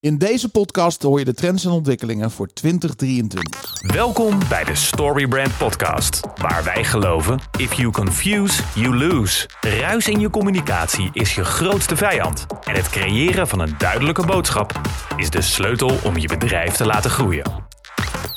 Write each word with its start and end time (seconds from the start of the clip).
In 0.00 0.18
deze 0.18 0.48
podcast 0.48 1.02
hoor 1.02 1.18
je 1.18 1.24
de 1.24 1.34
trends 1.34 1.64
en 1.64 1.70
ontwikkelingen 1.70 2.30
voor 2.30 2.46
2023. 2.46 3.82
Welkom 3.92 4.38
bij 4.48 4.64
de 4.64 4.74
Storybrand 4.74 5.58
Podcast, 5.58 6.20
waar 6.34 6.64
wij 6.64 6.84
geloven: 6.84 7.40
if 7.58 7.72
you 7.72 7.90
confuse, 7.90 8.62
you 8.74 8.96
lose. 8.96 9.48
Ruis 9.60 10.08
in 10.08 10.20
je 10.20 10.30
communicatie 10.30 11.10
is 11.12 11.34
je 11.34 11.44
grootste 11.44 11.96
vijand. 11.96 12.46
En 12.64 12.74
het 12.74 12.88
creëren 12.88 13.48
van 13.48 13.60
een 13.60 13.74
duidelijke 13.78 14.26
boodschap 14.26 14.80
is 15.16 15.30
de 15.30 15.42
sleutel 15.42 15.90
om 16.04 16.16
je 16.16 16.28
bedrijf 16.28 16.74
te 16.74 16.86
laten 16.86 17.10
groeien. 17.10 17.66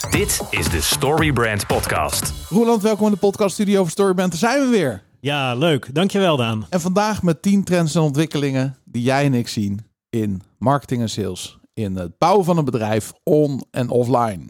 Dit 0.10 0.42
is 0.50 0.70
de 0.70 0.82
Storybrand 0.82 1.68
Podcast. 1.68 2.34
Roland, 2.50 2.82
welkom 2.82 3.06
in 3.06 3.12
de 3.14 3.20
podcaststudio 3.20 3.80
over 3.80 3.92
Storybrand. 3.92 4.32
Daar 4.32 4.52
zijn 4.52 4.62
we 4.62 4.78
weer. 4.78 5.04
Ja, 5.20 5.56
leuk. 5.56 5.94
Dankjewel, 5.94 6.38
Daan. 6.38 6.66
En 6.70 6.82
vandaag 6.82 7.24
met 7.24 7.42
10 7.42 7.64
trends 7.64 7.96
en 7.96 8.02
ontwikkelingen 8.02 8.78
die 8.86 9.02
jij 9.02 9.26
en 9.26 9.34
ik 9.34 9.48
zien 9.48 9.90
in 10.12 10.42
marketing 10.58 11.02
en 11.02 11.10
sales. 11.10 11.58
In 11.74 11.96
het 11.96 12.18
bouwen 12.18 12.46
van 12.46 12.58
een 12.58 12.66
bedrijf 12.66 13.14
on- 13.24 13.64
en 13.72 13.90
offline. 13.90 14.46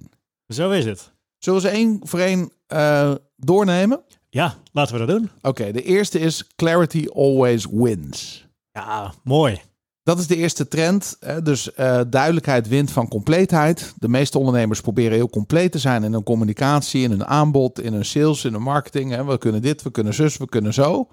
Zo 0.48 0.70
is 0.70 0.86
het. 0.86 1.12
Zullen 1.38 1.62
we 1.62 1.68
ze 1.68 1.74
één 1.74 2.00
voor 2.04 2.20
één 2.20 2.52
eh, 2.68 3.14
doornemen? 3.36 4.02
Ja, 4.30 4.56
laten 4.72 5.00
we 5.00 5.06
dat 5.06 5.18
doen. 5.18 5.30
Oké, 5.42 5.72
de 5.72 5.84
eerste 5.84 6.20
is 6.20 6.48
clarity 6.56 7.08
always 7.14 7.66
wins. 7.72 8.48
Ja, 8.72 9.14
mooi. 9.24 9.62
Dat 10.04 10.20
is 10.20 10.28
de 10.28 10.36
eerste 10.36 10.68
trend. 10.68 11.18
Dus 11.44 11.74
eh, 11.74 12.02
duidelijkheid 12.10 12.68
wint 12.68 12.92
van 12.92 13.08
compleetheid. 13.08 13.94
De 13.98 14.08
meeste 14.08 14.38
ondernemers 14.38 14.82
proberen 14.82 15.12
heel 15.12 15.30
compleet 15.30 15.72
te 15.72 15.80
zijn 15.80 16.04
in 16.04 16.14
hun 16.14 16.24
communicatie, 16.24 17.04
in 17.04 17.10
hun 17.10 17.26
aanbod, 17.26 17.80
in 17.82 17.94
hun 17.94 18.06
sales, 18.06 18.46
in 18.46 18.54
hun 18.54 18.62
marketing. 18.62 19.12
Hè? 19.12 19.26
We 19.26 19.38
kunnen 19.38 19.62
dit, 19.62 19.82
we 19.82 19.92
kunnen 19.92 20.14
zus, 20.14 20.38
we 20.38 20.50
kunnen 20.50 20.74
zo. 20.74 21.08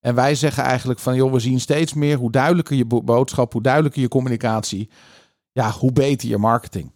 En 0.00 0.14
wij 0.14 0.34
zeggen 0.34 0.62
eigenlijk 0.64 1.00
van, 1.00 1.14
joh, 1.14 1.32
we 1.32 1.38
zien 1.40 1.60
steeds 1.60 1.94
meer 1.94 2.16
hoe 2.18 2.30
duidelijker 2.30 2.76
je 2.76 2.84
bo- 2.84 3.02
boodschap, 3.02 3.52
hoe 3.52 3.62
duidelijker 3.62 4.00
je 4.02 4.08
communicatie, 4.08 4.90
ja, 5.52 5.70
hoe 5.70 5.92
beter 5.92 6.28
je 6.28 6.38
marketing. 6.38 6.92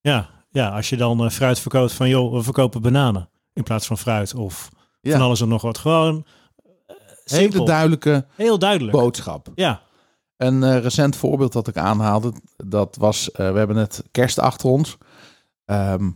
Ja, 0.00 0.30
ja 0.50 0.68
als 0.68 0.88
je 0.88 0.96
dan 0.96 1.24
eh, 1.24 1.30
fruit 1.30 1.58
verkoopt 1.58 1.92
van, 1.92 2.08
joh, 2.08 2.32
we 2.32 2.42
verkopen 2.42 2.82
bananen 2.82 3.28
in 3.52 3.62
plaats 3.62 3.86
van 3.86 3.98
fruit 3.98 4.34
of 4.34 4.68
Ja. 5.00 5.12
van 5.12 5.20
alles 5.20 5.40
en 5.40 5.48
nog 5.48 5.62
wat. 5.62 5.78
Gewoon 5.78 6.24
eh, 6.86 6.94
Hele 7.24 7.64
duidelijke 7.64 8.26
Heel 8.36 8.58
duidelijk. 8.58 8.96
boodschap. 8.96 9.48
Ja, 9.54 9.82
Een 10.36 10.62
eh, 10.62 10.78
recent 10.78 11.16
voorbeeld 11.16 11.52
dat 11.52 11.68
ik 11.68 11.76
aanhaalde, 11.76 12.32
dat 12.56 12.96
was, 12.96 13.30
we 13.32 13.42
hebben 13.42 13.76
net 13.76 14.02
kerst 14.10 14.38
achter 14.38 14.68
ons. 14.68 14.96
Ehm, 15.64 16.10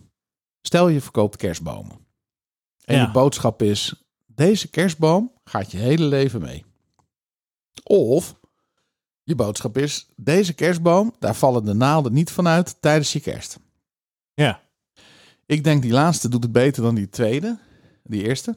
stel 0.62 0.88
je 0.88 1.00
verkoopt 1.00 1.36
kerstbomen. 1.36 2.06
En 2.84 2.96
Ja. 2.96 3.02
je 3.02 3.10
boodschap 3.10 3.62
is, 3.62 4.07
deze 4.38 4.68
kerstboom 4.70 5.32
gaat 5.44 5.70
je 5.70 5.78
hele 5.78 6.04
leven 6.04 6.40
mee. 6.40 6.64
Of 7.84 8.36
je 9.22 9.34
boodschap 9.34 9.78
is, 9.78 10.08
deze 10.16 10.52
kerstboom, 10.54 11.14
daar 11.18 11.34
vallen 11.34 11.64
de 11.64 11.74
naalden 11.74 12.12
niet 12.12 12.30
vanuit 12.30 12.76
tijdens 12.80 13.12
je 13.12 13.20
kerst. 13.20 13.58
ja, 14.34 14.60
Ik 15.46 15.64
denk 15.64 15.82
die 15.82 15.92
laatste 15.92 16.28
doet 16.28 16.42
het 16.42 16.52
beter 16.52 16.82
dan 16.82 16.94
die 16.94 17.08
tweede, 17.08 17.58
die 18.04 18.22
eerste. 18.22 18.56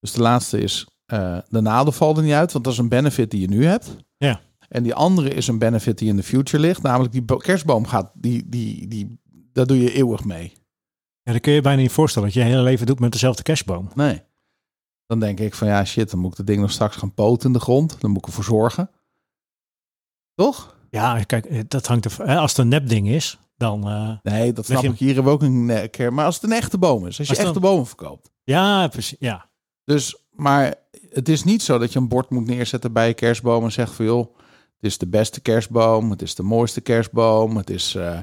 Dus 0.00 0.12
de 0.12 0.20
laatste 0.20 0.60
is, 0.60 0.86
eh, 1.06 1.38
de 1.48 1.60
naalden 1.60 1.92
vallen 1.94 2.24
niet 2.24 2.32
uit, 2.32 2.52
want 2.52 2.64
dat 2.64 2.72
is 2.72 2.78
een 2.78 2.88
benefit 2.88 3.30
die 3.30 3.40
je 3.40 3.48
nu 3.48 3.64
hebt. 3.64 3.96
Ja. 4.16 4.40
En 4.68 4.82
die 4.82 4.94
andere 4.94 5.28
is 5.28 5.46
een 5.46 5.58
benefit 5.58 5.98
die 5.98 6.08
in 6.08 6.16
de 6.16 6.22
future 6.22 6.62
ligt, 6.62 6.82
namelijk 6.82 7.12
die 7.12 7.22
bo- 7.22 7.36
kerstboom 7.36 7.86
gaat, 7.86 8.10
die, 8.14 8.48
die, 8.48 8.88
die, 8.88 9.20
daar 9.52 9.66
doe 9.66 9.78
je 9.82 9.92
eeuwig 9.92 10.24
mee. 10.24 10.52
ja. 11.22 11.32
Dat 11.32 11.40
kun 11.40 11.52
je 11.52 11.60
bijna 11.60 11.80
niet 11.82 11.90
voorstellen 11.92 12.28
dat 12.28 12.36
je 12.36 12.42
je 12.44 12.50
hele 12.50 12.62
leven 12.62 12.86
doet 12.86 13.00
met 13.00 13.12
dezelfde 13.12 13.42
kerstboom. 13.42 13.90
Nee. 13.94 14.22
Dan 15.08 15.20
denk 15.20 15.40
ik 15.40 15.54
van 15.54 15.68
ja, 15.68 15.84
shit, 15.84 16.10
dan 16.10 16.20
moet 16.20 16.30
ik 16.30 16.36
dat 16.36 16.46
ding 16.46 16.60
nog 16.60 16.70
straks 16.70 16.96
gaan 16.96 17.14
poten 17.14 17.46
in 17.46 17.52
de 17.52 17.60
grond. 17.60 18.00
Dan 18.00 18.10
moet 18.10 18.18
ik 18.20 18.26
ervoor 18.26 18.44
zorgen. 18.44 18.90
Toch? 20.34 20.76
Ja, 20.90 21.22
kijk, 21.22 21.44
eh, 21.46 21.60
dat 21.68 21.86
hangt 21.86 22.04
er. 22.04 22.36
Als 22.36 22.50
het 22.50 22.60
een 22.60 22.68
nepding 22.68 23.08
is, 23.08 23.38
dan. 23.56 23.88
eh, 23.88 24.32
Nee, 24.32 24.52
dat 24.52 24.64
snap 24.66 24.82
je- 24.82 24.88
ik. 24.88 24.98
Hier 24.98 25.14
hebben 25.14 25.32
we 25.38 25.38
ook 25.38 25.42
een 25.42 25.90
keer. 25.90 26.12
Maar 26.12 26.24
als 26.24 26.34
het 26.34 26.44
een 26.44 26.52
echte 26.56 26.78
boom 26.78 27.06
is, 27.06 27.18
als 27.18 27.28
je 27.28 27.34
dan- 27.34 27.44
echte 27.44 27.60
bomen 27.60 27.86
verkoopt. 27.86 28.30
ja, 28.44 28.88
precies. 28.88 29.16
Ja, 29.18 29.46
Dus, 29.84 30.16
maar 30.30 30.74
het 31.10 31.28
is 31.28 31.44
niet 31.44 31.62
zo 31.62 31.78
dat 31.78 31.92
je 31.92 31.98
een 31.98 32.08
bord 32.08 32.30
moet 32.30 32.46
neerzetten 32.46 32.92
bij 32.92 33.08
je 33.08 33.14
kerstboom 33.14 33.64
en 33.64 33.72
zegt 33.72 33.92
van 33.94 34.04
joh, 34.04 34.36
het 34.74 34.84
is 34.84 34.98
de 34.98 35.08
beste 35.08 35.40
kerstboom, 35.40 36.10
het 36.10 36.22
is 36.22 36.34
de 36.34 36.42
mooiste 36.42 36.80
kerstboom, 36.80 37.56
het 37.56 37.70
is, 37.70 37.94
eh, 37.94 38.18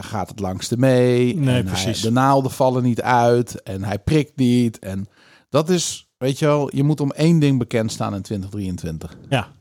gaat 0.00 0.28
het 0.28 0.40
langste 0.40 0.76
mee. 0.76 1.34
Nee, 1.36 1.48
hij- 1.54 1.62
precies. 1.62 2.00
de 2.00 2.10
naalden 2.10 2.50
vallen 2.50 2.82
niet 2.82 3.02
uit 3.02 3.62
en 3.62 3.84
hij 3.84 3.98
prikt 3.98 4.36
niet. 4.36 4.78
En 4.78 5.08
dat 5.48 5.68
is, 5.68 6.09
weet 6.20 6.38
je 6.38 6.46
wel, 6.46 6.76
je 6.76 6.82
moet 6.82 7.00
om 7.00 7.10
één 7.10 7.38
ding 7.38 7.58
bekend 7.58 7.92
staan 7.92 8.14
in 8.14 8.22
2023. 8.22 9.16
ja. 9.28 9.52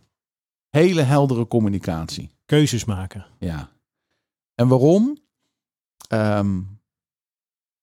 Hele 0.70 1.02
heldere 1.02 1.47
communicatie. 1.47 2.30
Keuzes 2.46 2.86
maken. 2.86 3.25
Ja. 3.40 3.70
En 4.56 4.68
waarom? 4.68 5.18
Ehm, 6.08 6.62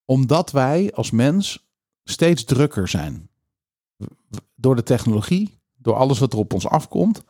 omdat 0.04 0.50
wij 0.50 0.92
als 0.94 1.10
mens 1.10 1.66
steeds 2.04 2.44
drukker 2.44 2.88
zijn. 2.88 3.28
Door 4.54 4.76
de 4.76 4.82
technologie, 4.82 5.58
door 5.76 5.94
alles 5.94 6.18
wat 6.18 6.32
er 6.32 6.38
op 6.38 6.52
ons 6.52 6.66
afkomt. 6.66 7.24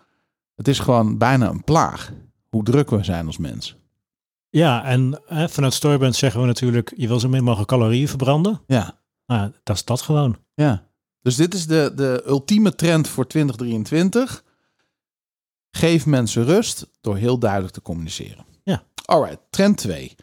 Het 0.54 0.68
is 0.68 0.78
gewoon 0.78 1.18
bijna 1.18 1.48
een 1.48 1.64
plaag 1.64 2.12
hoe 2.48 2.64
druk 2.64 2.90
we 2.90 3.04
zijn 3.04 3.26
als 3.26 3.38
mens. 3.38 3.76
Ja, 4.48 4.84
en 4.84 5.20
eh, 5.26 5.48
vanuit 5.48 5.74
Storybrand 5.74 6.14
zeggen 6.16 6.40
we 6.40 6.46
natuurlijk: 6.46 6.92
je 6.96 7.08
wil 7.08 7.20
zo 7.20 7.28
min 7.28 7.44
mogelijk 7.44 7.68
calorieën 7.68 8.08
verbranden. 8.08 8.60
Ja, 8.66 8.98
Nou, 9.26 9.52
dat 9.62 9.76
is 9.76 9.84
dat 9.84 10.00
gewoon. 10.00 10.36
ja. 10.54 10.85
Dus 11.26 11.37
dit 11.37 11.54
is 11.54 11.66
de, 11.66 11.92
de 11.94 12.22
ultieme 12.26 12.75
trend 12.75 13.09
voor 13.09 13.26
2023. 13.26 14.44
Geef 15.70 16.06
mensen 16.06 16.44
rust 16.44 16.87
door 17.00 17.16
heel 17.16 17.38
duidelijk 17.38 17.72
te 17.72 17.82
communiceren. 17.82 18.44
Ja. 18.62 18.82
Alright, 19.04 19.38
trend 19.50 19.76
2. 19.76 20.15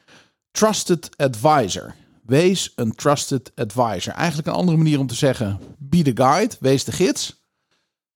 Trusted 0.52 1.09
advisor. 1.18 1.96
Wees 2.25 2.74
een 2.75 2.96
trusted 2.96 3.52
advisor. 3.56 4.13
Eigenlijk 4.13 4.47
een 4.47 4.53
andere 4.53 4.78
manier 4.78 5.00
om 5.00 5.08
te 5.08 5.16
zeggen: 5.16 5.59
be 5.78 6.02
the 6.02 6.24
guide, 6.24 6.56
wees 6.59 6.84
de 6.84 6.92
gids. 6.92 7.44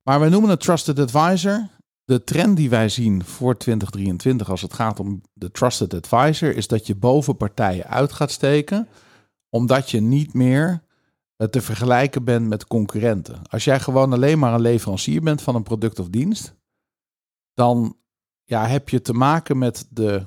Maar 0.03 0.19
wij 0.19 0.29
noemen 0.29 0.49
het 0.49 0.59
trusted 0.59 0.99
advisor. 0.99 1.67
De 2.03 2.23
trend 2.23 2.57
die 2.57 2.69
wij 2.69 2.89
zien 2.89 3.23
voor 3.25 3.57
2023 3.57 4.49
als 4.49 4.61
het 4.61 4.73
gaat 4.73 4.99
om 4.99 5.21
de 5.33 5.51
trusted 5.51 5.93
advisor 5.93 6.55
is 6.55 6.67
dat 6.67 6.87
je 6.87 6.95
boven 6.95 7.37
partijen 7.37 7.87
uit 7.87 8.11
gaat 8.11 8.31
steken, 8.31 8.87
omdat 9.49 9.91
je 9.91 10.01
niet 10.01 10.33
meer 10.33 10.85
te 11.37 11.61
vergelijken 11.61 12.23
bent 12.23 12.47
met 12.47 12.67
concurrenten. 12.67 13.41
Als 13.49 13.63
jij 13.63 13.79
gewoon 13.79 14.13
alleen 14.13 14.39
maar 14.39 14.53
een 14.53 14.61
leverancier 14.61 15.21
bent 15.21 15.41
van 15.41 15.55
een 15.55 15.63
product 15.63 15.99
of 15.99 16.09
dienst, 16.09 16.55
dan 17.53 17.97
ja, 18.43 18.67
heb 18.67 18.89
je 18.89 19.01
te 19.01 19.13
maken 19.13 19.57
met, 19.57 19.87
de, 19.89 20.25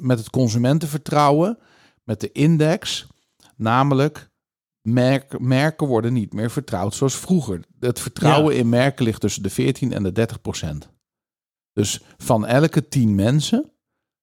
met 0.00 0.18
het 0.18 0.30
consumentenvertrouwen, 0.30 1.58
met 2.04 2.20
de 2.20 2.32
index, 2.32 3.06
namelijk 3.56 4.30
merk, 4.82 5.38
merken 5.38 5.86
worden 5.86 6.12
niet 6.12 6.32
meer 6.32 6.50
vertrouwd 6.50 6.94
zoals 6.94 7.16
vroeger. 7.16 7.64
Het 7.80 8.00
vertrouwen 8.00 8.56
in 8.56 8.68
merken 8.68 9.04
ligt 9.04 9.20
tussen 9.20 9.42
de 9.42 9.50
14 9.50 9.92
en 9.92 10.02
de 10.02 10.12
30 10.12 10.40
procent. 10.40 10.90
Dus 11.72 12.02
van 12.16 12.46
elke 12.46 12.88
10 12.88 13.14
mensen 13.14 13.72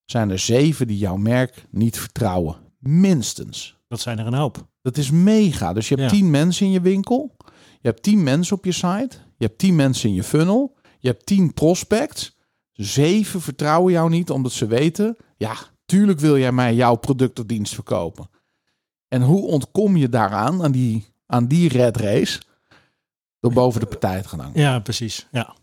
zijn 0.05 0.29
er 0.29 0.39
zeven 0.39 0.87
die 0.87 0.97
jouw 0.97 1.17
merk 1.17 1.65
niet 1.71 1.99
vertrouwen. 1.99 2.55
Minstens. 2.79 3.81
Dat 3.93 4.01
zijn 4.01 4.19
er 4.19 4.25
een 4.27 4.33
hoop. 4.33 4.67
Dat 4.81 4.97
is 4.97 5.11
mega. 5.11 5.73
Dus 5.73 5.87
je 5.89 5.95
hebt 5.95 6.11
Ja. 6.11 6.17
10 6.17 6.29
mensen 6.31 6.65
in 6.65 6.71
je 6.71 6.81
winkel. 6.81 7.35
Je 7.81 7.87
hebt 7.89 8.03
10 8.03 8.23
mensen 8.23 8.55
op 8.57 8.65
je 8.65 8.71
site. 8.71 9.17
Je 9.37 9.45
hebt 9.45 9.57
10 9.57 9.75
mensen 9.75 10.09
in 10.09 10.15
je 10.15 10.23
funnel. 10.23 10.77
Je 10.99 11.07
hebt 11.07 11.25
10 11.25 11.53
prospects. 11.53 12.37
Zeven 12.71 13.41
vertrouwen 13.41 13.93
jou 13.93 14.09
niet 14.09 14.29
omdat 14.29 14.51
ze 14.51 14.65
weten... 14.65 15.17
Ja, 15.37 15.55
tuurlijk 15.85 16.19
wil 16.19 16.37
jij 16.37 16.51
mij 16.51 16.75
jouw 16.75 16.95
product 16.95 17.39
of 17.39 17.45
dienst 17.45 17.73
verkopen. 17.73 18.29
En 19.07 19.21
hoe 19.21 19.47
ontkom 19.47 19.97
je 19.97 20.09
daaraan, 20.09 20.63
aan 20.63 20.71
die, 20.71 21.05
aan 21.25 21.47
die 21.47 21.69
red 21.69 21.97
race? 21.97 22.41
Door 23.39 23.53
boven 23.53 23.79
de 23.79 23.85
partij 23.85 24.21
te 24.21 24.27
gaan 24.27 24.39
hangen. 24.39 24.59
Ja, 24.59 24.79
precies. 24.79 25.27
Ja. 25.31 25.55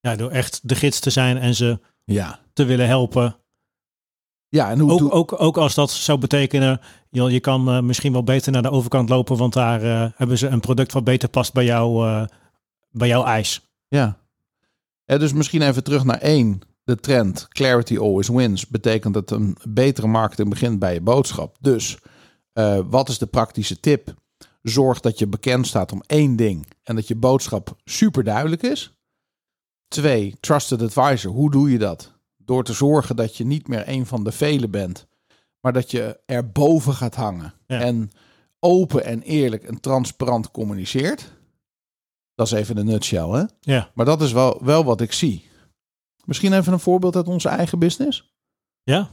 ja, 0.00 0.16
door 0.16 0.30
echt 0.30 0.60
de 0.68 0.74
gids 0.74 1.00
te 1.00 1.10
zijn 1.10 1.36
en 1.38 1.54
ze 1.54 1.80
Ja. 2.04 2.40
te 2.52 2.64
willen 2.64 2.86
helpen. 2.86 3.36
Ja, 4.56 4.70
en 4.70 4.78
hoe 4.78 4.90
Ook, 4.90 5.14
ook, 5.14 5.40
ook 5.40 5.56
als 5.56 5.74
dat 5.74 5.90
zou 5.90 6.18
betekenen, 6.18 6.80
je, 7.10 7.22
je 7.22 7.40
kan 7.40 7.68
eh, 7.68 7.80
misschien 7.80 8.12
wel 8.12 8.24
beter 8.24 8.52
naar 8.52 8.62
de 8.62 8.70
overkant 8.70 9.08
lopen, 9.08 9.36
want 9.36 9.52
daar 9.52 9.82
eh, 9.82 10.10
hebben 10.14 10.38
ze 10.38 10.46
een 10.46 10.60
product 10.60 10.92
wat 10.92 11.04
beter 11.04 11.28
past 11.28 11.52
bij, 11.52 11.64
jou, 11.64 12.06
eh, 12.08 12.24
bij 12.90 13.08
jouw 13.08 13.24
eis. 13.24 13.60
Ja. 13.88 14.18
ja. 15.04 15.18
Dus 15.18 15.32
misschien 15.32 15.62
even 15.62 15.84
terug 15.84 16.04
naar 16.04 16.18
één. 16.18 16.60
De 16.84 16.96
trend 16.96 17.48
clarity 17.48 17.98
always 17.98 18.28
wins 18.28 18.66
betekent 18.66 19.14
dat 19.14 19.30
een 19.30 19.56
betere 19.68 20.06
marketing 20.06 20.48
begint 20.48 20.78
bij 20.78 20.94
je 20.94 21.00
boodschap. 21.00 21.56
Dus 21.60 21.98
wat 22.88 23.08
is 23.08 23.18
de 23.18 23.26
praktische 23.26 23.80
tip? 23.80 24.14
Zorg 24.62 25.00
dat 25.00 25.18
je 25.18 25.26
bekend 25.26 25.66
staat 25.66 25.92
om 25.92 26.02
één 26.06 26.36
ding 26.36 26.66
en 26.82 26.94
dat 26.94 27.08
je 27.08 27.16
boodschap 27.16 27.76
super 27.84 28.24
duidelijk 28.24 28.62
is. 28.62 28.94
Twee, 29.88 30.36
trusted 30.40 30.82
advisor. 30.82 31.32
Hoe 31.32 31.50
doe 31.50 31.70
je 31.70 31.78
dat? 31.78 32.15
Door 32.46 32.64
te 32.64 32.72
zorgen 32.72 33.16
dat 33.16 33.36
je 33.36 33.44
niet 33.44 33.68
meer 33.68 33.88
een 33.88 34.06
van 34.06 34.24
de 34.24 34.32
velen 34.32 34.70
bent, 34.70 35.06
maar 35.60 35.72
dat 35.72 35.90
je 35.90 36.20
erboven 36.26 36.92
gaat 36.94 37.14
hangen. 37.14 37.54
Ja. 37.66 37.80
En 37.80 38.10
open 38.58 39.04
en 39.04 39.22
eerlijk 39.22 39.64
en 39.64 39.80
transparant 39.80 40.50
communiceert. 40.50 41.32
Dat 42.34 42.46
is 42.46 42.52
even 42.52 42.74
de 42.74 42.84
nutshell, 42.84 43.28
hè? 43.28 43.44
Ja, 43.60 43.90
Maar 43.94 44.06
dat 44.06 44.22
is 44.22 44.32
wel, 44.32 44.64
wel 44.64 44.84
wat 44.84 45.00
ik 45.00 45.12
zie. 45.12 45.48
Misschien 46.24 46.52
even 46.52 46.72
een 46.72 46.80
voorbeeld 46.80 47.16
uit 47.16 47.28
onze 47.28 47.48
eigen 47.48 47.78
business. 47.78 48.34
Ja? 48.82 49.10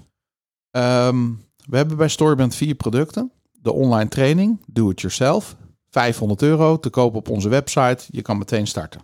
Ehm, 0.72 1.32
we 1.66 1.78
hebben 1.78 1.98
bij 1.98 2.08
Storyband 2.08 2.56
vier 2.56 2.76
producten. 2.76 3.32
De 3.52 3.72
online 3.72 4.10
training, 4.10 4.62
Do 4.66 4.90
It 4.90 5.02
Yourself. 5.02 5.56
500 5.90 6.42
euro 6.42 6.80
te 6.80 6.90
kopen 6.90 7.20
op 7.20 7.30
onze 7.30 7.50
website. 7.50 8.06
Je 8.08 8.22
kan 8.22 8.38
meteen 8.38 8.68
starten. 8.68 9.02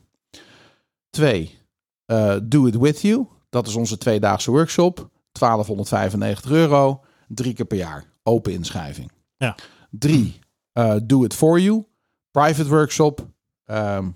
Twee, 1.09 1.57
eh, 2.05 2.35
Do 2.43 2.65
It 2.65 2.77
With 2.77 3.01
You. 3.01 3.27
Dat 3.49 3.67
is 3.67 3.75
onze 3.75 3.97
tweedaagse 3.97 4.51
workshop. 4.51 5.09
1295 5.31 6.51
euro. 6.51 7.03
Drie 7.27 7.53
keer 7.53 7.65
per 7.65 7.77
jaar. 7.77 8.05
Open 8.23 8.53
inschrijving. 8.53 9.11
Ja. 9.37 9.55
Drie, 9.89 10.39
eh, 10.71 10.95
Do 11.03 11.23
It 11.23 11.33
For 11.33 11.59
You. 11.59 11.85
Private 12.31 12.69
workshop. 12.69 13.27
Ehm, 13.65 14.09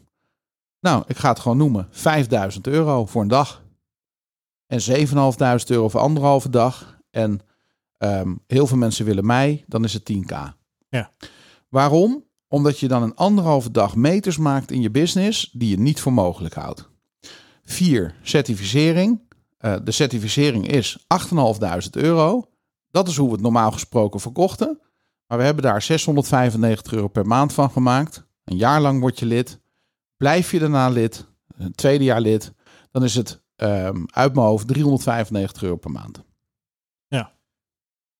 nou, 0.79 1.03
ik 1.07 1.17
ga 1.17 1.29
het 1.29 1.39
gewoon 1.39 1.57
noemen. 1.57 1.87
5000 1.91 2.67
euro 2.67 3.05
voor 3.05 3.21
een 3.21 3.27
dag. 3.27 3.63
En 4.67 4.81
7500 4.81 5.69
euro 5.69 5.89
voor 5.89 5.99
anderhalve 5.99 6.49
dag. 6.49 6.97
En 7.09 7.39
ehm, 7.97 8.35
heel 8.47 8.67
veel 8.67 8.77
mensen 8.77 9.05
willen 9.05 9.25
mij. 9.25 9.63
Dan 9.67 9.83
is 9.83 9.93
het 9.93 10.05
10k. 10.05 10.53
Ja. 10.89 11.11
Waarom? 11.69 12.23
Omdat 12.47 12.79
je 12.79 12.87
dan 12.87 13.03
een 13.03 13.15
anderhalve 13.15 13.71
dag 13.71 13.95
meters 13.95 14.37
maakt 14.37 14.71
in 14.71 14.81
je 14.81 14.91
business 14.91 15.49
die 15.51 15.69
je 15.69 15.79
niet 15.79 16.01
voor 16.01 16.13
mogelijk 16.13 16.53
houdt. 16.53 16.89
Vier, 17.63 18.15
certificering. 18.21 19.21
Eh, 19.57 19.75
de 19.83 19.91
certificering 19.91 20.67
is 20.67 21.05
8.500 21.07 21.89
euro. 21.91 22.49
Dat 22.91 23.07
is 23.07 23.17
hoe 23.17 23.27
we 23.27 23.33
het 23.33 23.41
normaal 23.41 23.71
gesproken 23.71 24.19
verkochten. 24.19 24.79
Maar 25.27 25.37
we 25.37 25.43
hebben 25.43 25.63
daar 25.63 25.81
695 25.81 26.93
euro 26.93 27.07
per 27.07 27.25
maand 27.25 27.53
van 27.53 27.71
gemaakt. 27.71 28.25
Een 28.43 28.57
jaar 28.57 28.81
lang 28.81 28.99
word 28.99 29.19
je 29.19 29.25
lid. 29.25 29.59
Blijf 30.17 30.51
je 30.51 30.59
daarna 30.59 30.89
lid, 30.89 31.25
een 31.57 31.71
tweede 31.71 32.03
jaar 32.03 32.21
lid, 32.21 32.53
dan 32.91 33.03
is 33.03 33.15
het 33.15 33.41
ehm, 33.55 34.03
uit 34.05 34.33
mijn 34.33 34.47
hoofd 34.47 34.67
395 34.67 35.63
euro 35.63 35.75
per 35.75 35.91
maand. 35.91 36.23
Ja. 37.07 37.33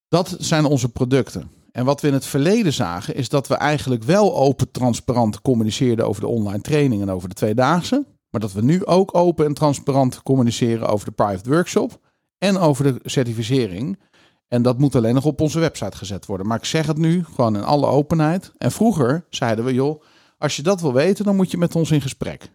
Dat 0.08 0.36
zijn 0.40 0.66
onze 0.66 0.90
producten. 0.90 1.52
En 1.72 1.86
wat 1.86 2.02
we 2.02 2.08
in 2.08 2.14
het 2.14 2.26
verleden 2.26 2.74
zagen, 2.74 3.16
is 3.16 3.30
dat 3.30 3.48
we 3.48 3.56
eigenlijk 3.56 4.04
wel 4.04 4.36
open, 4.36 4.72
transparant 4.72 5.42
communiceerden 5.42 6.08
over 6.08 6.22
de 6.22 6.28
online 6.28 6.62
training 6.62 7.02
en 7.02 7.10
over 7.10 7.30
de 7.30 7.36
tweedaagse. 7.36 8.06
Maar 8.34 8.42
dat 8.42 8.54
we 8.54 8.62
nu 8.62 8.86
ook 8.86 9.16
open 9.16 9.46
en 9.46 9.54
transparant 9.54 10.24
communiceren 10.24 10.88
over 10.88 11.06
de 11.06 11.12
private 11.12 11.50
workshop 11.50 12.00
en 12.38 12.58
over 12.58 12.84
de 12.84 13.00
certificering. 13.04 14.00
En 14.48 14.62
dat 14.62 14.80
moet 14.80 14.96
alleen 14.96 15.14
nog 15.14 15.26
op 15.26 15.42
onze 15.42 15.60
website 15.60 15.98
gezet 15.98 16.26
worden. 16.26 16.48
Maar 16.48 16.58
ik 16.58 16.66
zeg 16.66 16.86
het 16.88 16.98
nu 16.98 17.24
gewoon 17.24 17.56
in 17.56 17.64
alle 17.64 17.88
openheid. 17.88 18.52
En 18.58 18.72
vroeger 18.72 19.26
zeiden 19.30 19.66
we, 19.66 19.74
joh, 19.74 20.04
als 20.38 20.56
je 20.56 20.62
dat 20.62 20.82
wil 20.82 20.94
weten, 20.94 21.26
dan 21.26 21.36
moet 21.36 21.52
je 21.52 21.58
met 21.58 21.76
ons 21.76 21.92
in 21.92 22.02
gesprek. 22.02 22.50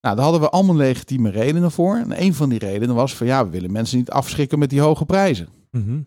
Nou, 0.00 0.14
daar 0.14 0.24
hadden 0.24 0.42
we 0.42 0.50
allemaal 0.50 0.76
legitieme 0.76 1.30
redenen 1.30 1.70
voor. 1.70 1.96
En 1.96 2.22
een 2.22 2.34
van 2.34 2.48
die 2.48 2.58
redenen 2.58 2.94
was 2.94 3.14
van 3.14 3.26
ja, 3.26 3.44
we 3.44 3.50
willen 3.50 3.72
mensen 3.72 3.98
niet 3.98 4.10
afschrikken 4.10 4.58
met 4.58 4.70
die 4.70 4.80
hoge 4.80 5.04
prijzen. 5.04 5.48
Mhm. 5.70 6.00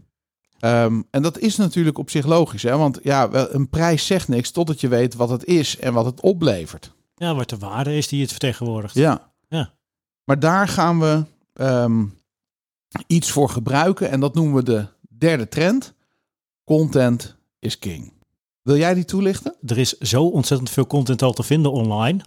Ehm, 0.60 1.02
en 1.12 1.22
dat 1.22 1.40
is 1.40 1.56
natuurlijk 1.56 1.98
op 1.98 2.10
zich 2.10 2.26
logisch, 2.26 2.64
hè? 2.64 2.78
want 2.78 3.00
ja, 3.04 3.30
een 3.32 3.70
prijs 3.70 4.06
zegt 4.06 4.28
niks 4.28 4.52
totdat 4.52 4.82
je 4.82 4.88
weet 4.88 5.16
wat 5.16 5.30
het 5.30 5.46
is 5.46 5.78
en 5.78 5.94
wat 5.94 6.06
het 6.06 6.22
oplevert. 6.22 6.98
Ja, 7.20 7.36
wat 7.36 7.50
de 7.50 7.58
waarde 7.58 7.98
is 7.98 8.08
die 8.08 8.22
het 8.22 8.30
vertegenwoordigt. 8.30 8.94
Ja. 8.94 9.32
Ja. 9.50 9.74
Maar 10.24 10.40
daar 10.40 10.68
gaan 10.68 11.00
we 11.00 11.24
ehm, 11.54 12.06
iets 13.08 13.32
voor 13.32 13.50
gebruiken 13.50 14.10
en 14.10 14.20
dat 14.20 14.34
noemen 14.34 14.56
we 14.56 14.64
de 14.64 14.88
derde 15.18 15.48
trend. 15.48 15.94
Content 16.64 17.36
is 17.60 17.80
king. 17.80 18.14
Wil 18.62 18.78
jij 18.78 18.94
die 18.94 19.06
toelichten? 19.06 19.56
Er 19.66 19.78
is 19.78 19.98
zo 19.98 20.24
ontzettend 20.24 20.70
veel 20.70 20.88
content 20.88 21.22
al 21.22 21.34
te 21.34 21.44
vinden 21.44 21.72
online. 21.72 22.22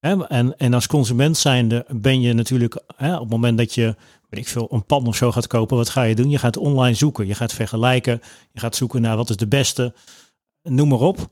En, 0.00 0.58
en 0.58 0.74
als 0.74 0.86
consument 0.86 1.36
zijnde 1.36 1.86
ben 1.88 2.20
je 2.20 2.32
natuurlijk 2.32 2.82
hè, 2.96 3.14
op 3.14 3.20
het 3.20 3.30
moment 3.30 3.58
dat 3.58 3.74
je 3.74 3.96
weet 4.28 4.40
ik 4.40 4.48
veel, 4.48 4.68
een 4.70 4.84
pan 4.84 5.06
of 5.06 5.16
zo 5.16 5.32
gaat 5.32 5.46
kopen, 5.46 5.76
wat 5.76 5.88
ga 5.88 6.02
je 6.02 6.14
doen? 6.14 6.30
Je 6.30 6.38
gaat 6.38 6.56
online 6.56 6.94
zoeken, 6.94 7.26
je 7.26 7.34
gaat 7.34 7.52
vergelijken, 7.52 8.20
je 8.52 8.60
gaat 8.60 8.76
zoeken 8.76 9.00
naar 9.00 9.16
wat 9.16 9.30
is 9.30 9.36
de 9.36 9.48
beste, 9.48 9.94
noem 10.62 10.88
maar 10.88 11.00
op. 11.00 11.30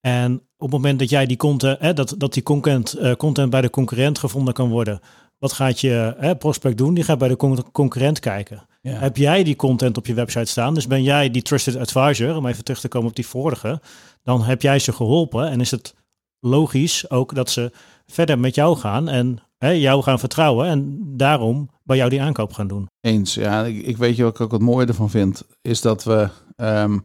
En 0.00 0.45
op 0.56 0.72
het 0.72 0.80
moment 0.80 0.98
dat 0.98 1.10
jij 1.10 1.26
die 1.26 1.36
content, 1.36 1.80
hè, 1.80 1.92
dat, 1.92 2.14
dat 2.18 2.32
die 2.32 2.42
content, 2.42 2.92
eh, 2.92 3.12
content 3.12 3.50
bij 3.50 3.60
de 3.60 3.70
concurrent 3.70 4.18
gevonden 4.18 4.54
kan 4.54 4.68
worden, 4.68 5.00
wat 5.38 5.52
gaat 5.52 5.80
je 5.80 6.14
hè, 6.18 6.36
prospect 6.36 6.78
doen? 6.78 6.94
Die 6.94 7.04
gaat 7.04 7.18
bij 7.18 7.28
de 7.28 7.36
con- 7.36 7.70
concurrent 7.72 8.20
kijken. 8.20 8.66
Ja. 8.80 8.92
Heb 8.92 9.16
jij 9.16 9.44
die 9.44 9.56
content 9.56 9.96
op 9.96 10.06
je 10.06 10.14
website 10.14 10.44
staan? 10.44 10.74
Dus 10.74 10.86
ben 10.86 11.02
jij 11.02 11.30
die 11.30 11.42
trusted 11.42 11.76
advisor, 11.76 12.36
om 12.36 12.46
even 12.46 12.64
terug 12.64 12.80
te 12.80 12.88
komen 12.88 13.08
op 13.08 13.16
die 13.16 13.26
vorige, 13.26 13.80
dan 14.22 14.42
heb 14.42 14.62
jij 14.62 14.78
ze 14.78 14.92
geholpen 14.92 15.48
en 15.48 15.60
is 15.60 15.70
het 15.70 15.94
logisch 16.40 17.10
ook 17.10 17.34
dat 17.34 17.50
ze 17.50 17.72
verder 18.06 18.38
met 18.38 18.54
jou 18.54 18.76
gaan 18.76 19.08
en 19.08 19.38
hè, 19.58 19.70
jou 19.70 20.02
gaan 20.02 20.18
vertrouwen 20.18 20.66
en 20.66 21.02
daarom 21.16 21.70
bij 21.82 21.96
jou 21.96 22.10
die 22.10 22.22
aankoop 22.22 22.52
gaan 22.52 22.68
doen. 22.68 22.86
Eens, 23.00 23.34
ja. 23.34 23.64
Ik, 23.64 23.82
ik 23.82 23.96
weet 23.96 24.16
je 24.16 24.22
wat 24.22 24.34
ik 24.34 24.40
ook 24.40 24.52
het 24.52 24.60
mooie 24.60 24.86
ervan 24.86 25.10
vind, 25.10 25.42
is 25.62 25.80
dat 25.80 26.04
we 26.04 26.28
ehm, 26.56 26.98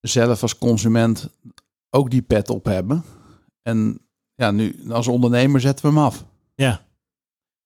zelf 0.00 0.42
als 0.42 0.58
consument 0.58 1.28
ook 1.94 2.10
die 2.10 2.22
pet 2.22 2.50
op 2.50 2.64
hebben. 2.64 3.04
En 3.62 4.00
ja, 4.34 4.50
nu 4.50 4.76
als 4.88 5.08
ondernemer 5.08 5.60
zetten 5.60 5.84
we 5.84 5.90
hem 5.90 6.04
af. 6.04 6.24
Ja. 6.54 6.80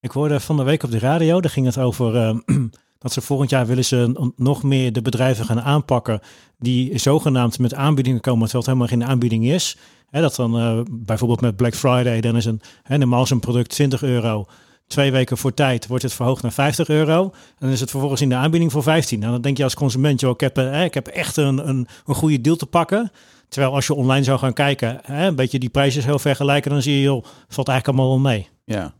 Ik 0.00 0.10
hoorde 0.10 0.40
van 0.40 0.56
de 0.56 0.62
week 0.62 0.82
op 0.82 0.90
de 0.90 0.98
radio, 0.98 1.40
daar 1.40 1.50
ging 1.50 1.66
het 1.66 1.78
over 1.78 2.16
eh, 2.16 2.36
dat 2.98 3.12
ze 3.12 3.20
volgend 3.20 3.50
jaar 3.50 3.66
willen 3.66 3.84
ze 3.84 4.30
nog 4.36 4.62
meer 4.62 4.92
de 4.92 5.02
bedrijven 5.02 5.44
gaan 5.44 5.60
aanpakken 5.60 6.20
die 6.58 6.98
zogenaamd 6.98 7.58
met 7.58 7.74
aanbiedingen 7.74 8.20
komen, 8.20 8.48
terwijl 8.48 8.64
het 8.64 8.74
helemaal 8.74 8.98
geen 8.98 9.12
aanbieding 9.12 9.46
is. 9.46 9.76
Hè, 10.10 10.20
dat 10.20 10.34
dan 10.34 10.58
eh, 10.58 10.80
bijvoorbeeld 10.90 11.40
met 11.40 11.56
Black 11.56 11.74
Friday, 11.74 12.20
dan 12.20 12.36
is 12.36 12.44
een, 12.44 12.60
hè, 12.82 12.98
normaal 12.98 13.22
is 13.22 13.30
een 13.30 13.40
product 13.40 13.70
20 13.70 14.02
euro. 14.02 14.46
Twee 14.86 15.12
weken 15.12 15.36
voor 15.36 15.54
tijd 15.54 15.86
wordt 15.86 16.02
het 16.02 16.12
verhoogd 16.12 16.42
naar 16.42 16.52
50 16.52 16.88
euro. 16.88 17.22
En 17.24 17.56
dan 17.58 17.70
is 17.70 17.80
het 17.80 17.90
vervolgens 17.90 18.20
in 18.20 18.28
de 18.28 18.34
aanbieding 18.34 18.72
voor 18.72 18.82
15. 18.82 19.22
En 19.22 19.30
dan 19.30 19.40
denk 19.40 19.56
je 19.56 19.64
als 19.64 19.74
consument, 19.74 20.20
joh, 20.20 20.30
ik 20.30 20.40
heb, 20.40 20.58
eh, 20.58 20.84
ik 20.84 20.94
heb 20.94 21.06
echt 21.06 21.36
een, 21.36 21.68
een, 21.68 21.86
een 22.06 22.14
goede 22.14 22.40
deal 22.40 22.56
te 22.56 22.66
pakken. 22.66 23.12
Terwijl 23.48 23.74
als 23.74 23.86
je 23.86 23.94
online 23.94 24.24
zou 24.24 24.38
gaan 24.38 24.52
kijken, 24.52 25.00
hè, 25.02 25.26
een 25.26 25.34
beetje 25.34 25.58
die 25.58 25.68
prijzen 25.68 26.02
heel 26.02 26.18
vergelijken, 26.18 26.70
dan 26.70 26.82
zie 26.82 26.94
je, 26.94 27.02
joh, 27.02 27.24
valt 27.48 27.68
eigenlijk 27.68 27.98
allemaal 27.98 28.08
wel 28.08 28.32
mee. 28.32 28.48
Ja. 28.64 28.94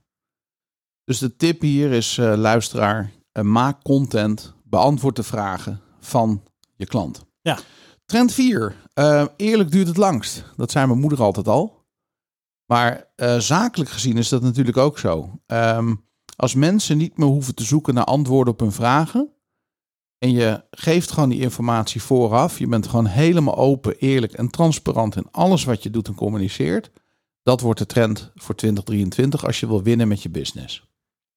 Dus 1.05 1.19
de 1.19 1.37
tip 1.37 1.61
hier 1.61 1.93
is, 1.93 2.19
eh, 2.19 2.35
luisteraar, 2.37 3.13
eh, 3.33 3.43
maak 3.43 3.83
content, 3.83 4.55
beantwoord 4.65 5.17
de 5.17 5.23
vragen 5.23 5.81
van 6.01 6.43
je 6.77 6.87
klant. 6.87 7.25
Ja. 7.41 7.59
Trend 8.05 8.33
4. 8.33 8.85
eerlijk 9.37 9.71
duurt 9.71 9.87
het 9.87 9.97
langst. 9.97 10.45
Dat 10.57 10.71
zei 10.71 10.87
mijn 10.87 11.01
moeder 11.01 11.23
altijd 11.23 11.49
al. 11.49 11.77
Maar 12.67 13.13
eh, 13.17 13.39
zakelijk 13.39 13.91
gezien 13.91 14.17
is 14.17 14.29
dat 14.29 14.43
natuurlijk 14.43 14.77
ook 14.77 14.99
zo. 14.99 15.41
Ehm, 15.47 15.95
als 16.37 16.55
mensen 16.55 16.97
niet 16.97 17.17
meer 17.17 17.29
hoeven 17.29 17.55
te 17.55 17.65
zoeken 17.65 17.95
naar 17.95 18.05
antwoorden 18.05 18.53
op 18.53 18.61
hun 18.61 18.73
vragen. 18.73 19.31
En 20.19 20.33
je 20.33 20.65
geeft 20.71 21.11
gewoon 21.11 21.29
die 21.29 21.41
informatie 21.41 22.03
vooraf. 22.03 22.59
Je 22.59 22.67
bent 22.67 22.87
gewoon 22.87 23.07
helemaal 23.07 23.57
open, 23.57 23.99
eerlijk 23.99 24.33
en 24.33 24.51
transparant 24.51 25.17
in 25.17 25.27
alles 25.31 25.65
wat 25.65 25.83
je 25.83 25.91
doet 25.91 26.09
en 26.09 26.15
communiceert. 26.15 26.91
Dat 27.43 27.61
wordt 27.61 27.79
de 27.79 27.87
trend 27.87 28.31
voor 28.35 28.55
2023 28.55 29.47
als 29.47 29.61
je 29.61 29.67
wil 29.67 29.83
winnen 29.83 30.09
met 30.09 30.23
je 30.23 30.29
business. 30.29 30.85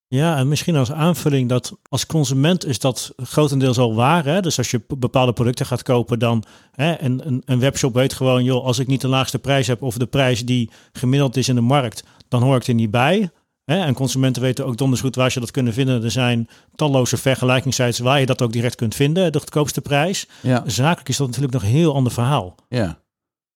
Ja, 0.07 0.37
en 0.37 0.47
misschien 0.47 0.75
als 0.75 0.91
aanvulling 0.91 1.49
dat 1.49 1.77
als 1.89 2.05
consument 2.05 2.65
is 2.65 2.79
dat 2.79 3.13
grotendeels 3.15 3.77
al 3.77 3.95
waar. 3.95 4.25
Hè? 4.25 4.41
Dus 4.41 4.57
als 4.57 4.71
je 4.71 4.81
bepaalde 4.97 5.33
producten 5.33 5.65
gaat 5.65 5.83
kopen, 5.83 6.19
dan 6.19 6.43
hè, 6.71 7.01
een, 7.01 7.27
een, 7.27 7.41
een 7.45 7.59
webshop 7.59 7.93
weet 7.93 8.13
gewoon, 8.13 8.43
joh, 8.43 8.65
als 8.65 8.79
ik 8.79 8.87
niet 8.87 9.01
de 9.01 9.07
laagste 9.07 9.39
prijs 9.39 9.67
heb 9.67 9.81
of 9.81 9.97
de 9.97 10.05
prijs 10.05 10.45
die 10.45 10.69
gemiddeld 10.91 11.37
is 11.37 11.49
in 11.49 11.55
de 11.55 11.61
markt, 11.61 12.03
dan 12.27 12.41
hoor 12.41 12.55
ik 12.55 12.67
er 12.67 12.73
niet 12.73 12.91
bij. 12.91 13.29
Hè? 13.69 13.85
En 13.85 13.93
consumenten 13.93 14.41
weten 14.41 14.65
ook 14.65 14.77
donders 14.77 15.01
goed 15.01 15.15
waar 15.15 15.31
ze 15.31 15.39
dat 15.39 15.51
kunnen 15.51 15.73
vinden. 15.73 16.03
Er 16.03 16.11
zijn 16.11 16.49
talloze 16.75 17.17
vergelijkingssites 17.17 17.99
waar 17.99 18.19
je 18.19 18.25
dat 18.25 18.41
ook 18.41 18.51
direct 18.51 18.75
kunt 18.75 18.95
vinden, 18.95 19.31
de 19.31 19.39
goedkoopste 19.39 19.81
prijs. 19.81 20.27
Ja, 20.41 20.63
Zakelijk 20.65 21.09
is 21.09 21.17
dat 21.17 21.27
natuurlijk 21.27 21.53
nog 21.53 21.63
een 21.63 21.69
heel 21.69 21.95
ander 21.95 22.11
verhaal. 22.11 22.55
ja, 22.69 23.01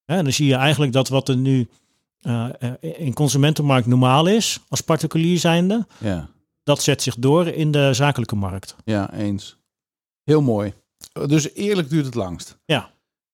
Hè? 0.04 0.16
En 0.16 0.24
dan 0.24 0.32
zie 0.32 0.46
je 0.46 0.54
eigenlijk 0.54 0.92
dat 0.92 1.08
wat 1.08 1.28
er 1.28 1.36
nu 1.36 1.68
eh, 2.20 2.48
eh, 2.58 2.72
in 2.80 3.12
consumentenmarkt 3.12 3.86
normaal 3.86 4.26
is, 4.26 4.60
als 4.68 4.80
particulier 4.80 5.38
zijnde, 5.38 5.86
ja, 5.98 6.28
dat 6.62 6.82
zet 6.82 7.02
zich 7.02 7.14
door 7.14 7.46
in 7.46 7.70
de 7.70 7.94
zakelijke 7.94 8.36
markt. 8.36 8.76
ja, 8.84 9.12
eens. 9.12 9.56
Heel 10.24 10.42
mooi. 10.42 10.72
Dus 11.26 11.54
eerlijk 11.54 11.88
duurt 11.90 12.04
het 12.04 12.14
langst. 12.14 12.58
Ja. 12.64 12.90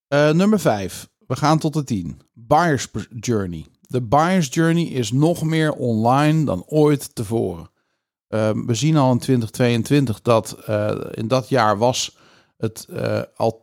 Eh, 0.08 0.30
nummer 0.30 0.60
5. 0.60 1.08
We 1.26 1.37
gaan 1.37 1.58
tot 1.58 1.75
de 1.75 1.84
10. 1.84 2.20
Buyer's 2.32 2.88
Journey. 3.20 3.66
De 3.90 4.02
Buyer's 4.02 4.49
Journey 4.50 4.85
is 4.85 5.12
nog 5.12 5.42
meer 5.42 5.73
online 5.73 6.44
dan 6.44 6.64
ooit 6.66 7.14
tevoren. 7.14 7.70
Eh, 8.28 8.50
we 8.66 8.75
zien 8.75 8.97
al 8.97 9.12
in 9.12 9.18
2022 9.18 10.23
dat 10.23 10.52
eh, 10.52 10.97
in 11.11 11.28
dat 11.28 11.49
jaar 11.49 11.78
was 11.78 12.16
het 12.56 12.87
eh, 12.90 13.23
al 13.37 13.61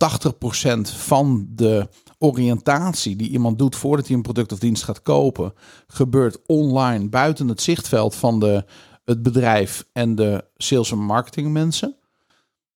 80% 0.77 0.79
van 0.81 1.47
de 1.49 1.89
oriëntatie 2.17 3.15
die 3.15 3.29
iemand 3.29 3.57
doet 3.57 3.75
voordat 3.75 4.07
hij 4.07 4.15
een 4.15 4.21
product 4.21 4.51
of 4.51 4.59
dienst 4.59 4.83
gaat 4.83 5.01
kopen, 5.01 5.53
gebeurt 5.87 6.39
online 6.45 7.09
buiten 7.09 7.47
het 7.47 7.61
zichtveld 7.61 8.15
van 8.15 8.39
de, 8.39 8.65
het 9.05 9.23
bedrijf 9.23 9.85
en 9.91 10.15
de 10.15 10.45
sales 10.55 10.91
en 10.91 10.99
marketing 10.99 11.51
mensen. 11.51 11.95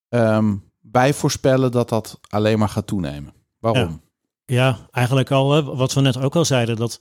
Ehm, 0.08 0.56
wij 0.80 1.14
voorspellen 1.14 1.70
dat 1.70 1.88
dat 1.88 2.18
alleen 2.28 2.58
maar 2.58 2.68
gaat 2.68 2.86
toenemen. 2.86 3.32
Waarom? 3.58 4.00
Ja, 4.44 4.78
eigenlijk 4.90 5.30
al, 5.30 5.62
wat 5.76 5.92
we 5.92 6.00
net 6.00 6.16
ook 6.16 6.36
al 6.36 6.44
zeiden, 6.44 6.76
dat 6.76 6.98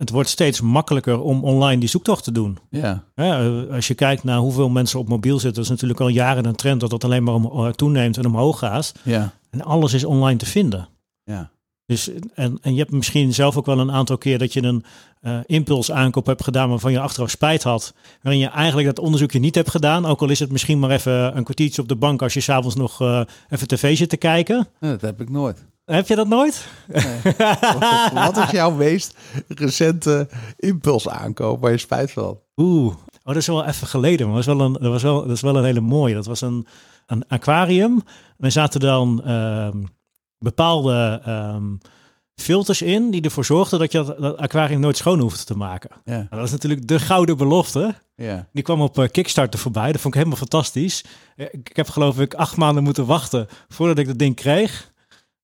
het 0.00 0.10
wordt 0.10 0.28
steeds 0.28 0.60
makkelijker 0.60 1.20
om 1.20 1.44
online 1.44 1.80
die 1.80 1.88
zoektocht 1.88 2.24
te 2.24 2.32
doen. 2.32 2.58
Ja, 2.70 3.04
eh, 3.14 3.48
als 3.70 3.88
je 3.88 3.94
kijkt 3.94 4.24
naar 4.24 4.38
hoeveel 4.38 4.68
mensen 4.68 4.98
op 4.98 5.08
mobiel 5.08 5.38
zitten, 5.38 5.62
is 5.62 5.68
natuurlijk 5.68 6.00
al 6.00 6.08
jaren 6.08 6.44
een 6.44 6.54
trend 6.54 6.80
dat 6.80 6.90
dat 6.90 7.04
alleen 7.04 7.22
maar 7.22 7.34
om, 7.34 7.44
eh, 7.44 7.68
toeneemt 7.68 8.16
en 8.16 8.26
omhoog 8.26 8.58
gaat. 8.58 8.92
ja, 9.02 9.32
En 9.50 9.62
alles 9.62 9.92
is 9.92 10.04
online 10.04 10.38
te 10.38 10.46
vinden. 10.46 10.88
ja. 11.24 11.50
Dus, 11.86 12.10
en, 12.34 12.58
en 12.62 12.72
je 12.72 12.78
hebt 12.78 12.90
misschien 12.90 13.34
zelf 13.34 13.56
ook 13.56 13.66
wel 13.66 13.78
een 13.78 13.92
aantal 13.92 14.18
keer 14.18 14.38
dat 14.38 14.52
je 14.52 14.62
een 14.62 14.84
eh 15.20 15.38
impuls 15.46 15.90
aankoop 15.90 16.26
hebt 16.26 16.44
gedaan 16.44 16.68
waarvan 16.68 16.92
je 16.92 17.00
achteraf 17.00 17.30
spijt 17.30 17.62
had. 17.62 17.94
Waarin 18.22 18.40
je 18.40 18.48
eigenlijk 18.48 18.86
dat 18.86 18.98
onderzoekje 19.04 19.38
niet 19.38 19.54
hebt 19.54 19.70
gedaan. 19.70 20.06
Ook 20.06 20.20
al 20.20 20.28
is 20.28 20.38
het 20.38 20.50
misschien 20.52 20.78
maar 20.78 20.90
even 20.90 21.36
een 21.36 21.44
kwartiertje 21.44 21.82
op 21.82 21.88
de 21.88 21.96
bank 21.96 22.22
als 22.22 22.34
je 22.34 22.40
s'avonds 22.40 22.76
nog 22.76 23.00
eh, 23.00 23.20
even 23.48 23.68
tv 23.68 23.96
zit 23.96 24.08
te 24.08 24.16
kijken. 24.16 24.68
Dat 24.80 25.00
heb 25.00 25.20
ik 25.20 25.30
nooit. 25.30 25.64
Heb 25.90 26.08
je 26.08 26.14
dat 26.14 26.28
nooit? 26.28 26.66
Wat 28.14 28.36
is 28.36 28.50
jouw 28.50 28.70
meest 28.70 29.14
recente 29.48 30.28
impuls 30.56 31.08
aankoop 31.08 31.60
waar 31.60 31.70
je 31.70 31.78
spijt 31.78 32.12
van? 32.12 32.38
Oeh, 32.56 32.86
oh, 32.94 32.96
dat 33.24 33.36
is 33.36 33.46
wel 33.46 33.64
even 33.66 33.86
geleden. 33.86 34.26
Maar 34.26 34.36
dat, 34.36 34.44
was 34.46 34.56
wel 34.56 34.66
een, 34.66 34.72
dat, 34.72 34.92
was 34.92 35.02
wel, 35.02 35.20
dat 35.22 35.36
is 35.36 35.40
wel 35.40 35.56
een 35.56 35.64
hele 35.64 35.80
mooie. 35.80 36.14
Dat 36.14 36.26
was 36.26 36.40
een, 36.40 36.66
een 37.06 37.24
aquarium. 37.28 38.02
Er 38.38 38.50
zaten 38.50 38.80
dan 38.80 39.22
ehm, 39.24 39.82
bepaalde 40.38 41.20
ehm, 41.24 41.64
filters 42.34 42.82
in 42.82 43.10
die 43.10 43.22
ervoor 43.22 43.44
zorgden 43.44 43.78
dat 43.78 43.92
je 43.92 44.16
dat, 44.18 44.36
aquarium 44.36 44.80
nooit 44.80 44.96
schoon 44.96 45.20
hoefde 45.20 45.44
te 45.44 45.56
maken. 45.56 45.90
Ja, 46.04 46.12
Nou, 46.16 46.26
dat 46.30 46.44
is 46.44 46.50
natuurlijk 46.50 46.88
de 46.88 46.98
gouden 46.98 47.36
belofte. 47.36 47.94
ja. 48.16 48.48
Die 48.52 48.62
kwam 48.62 48.80
op 48.80 48.98
eh, 48.98 49.08
Kickstarter 49.10 49.58
voorbij. 49.60 49.92
Dat 49.92 50.00
vond 50.00 50.14
ik 50.14 50.20
helemaal 50.20 50.38
fantastisch. 50.38 51.04
Eh, 51.36 51.46
Ik 51.46 51.68
ik 51.68 51.76
heb 51.76 51.88
geloof 51.88 52.18
ik 52.20 52.34
acht 52.34 52.56
maanden 52.56 52.82
moeten 52.82 53.06
wachten 53.06 53.46
voordat 53.68 53.98
ik 53.98 54.06
dat 54.06 54.18
ding 54.18 54.36
kreeg. 54.36 54.88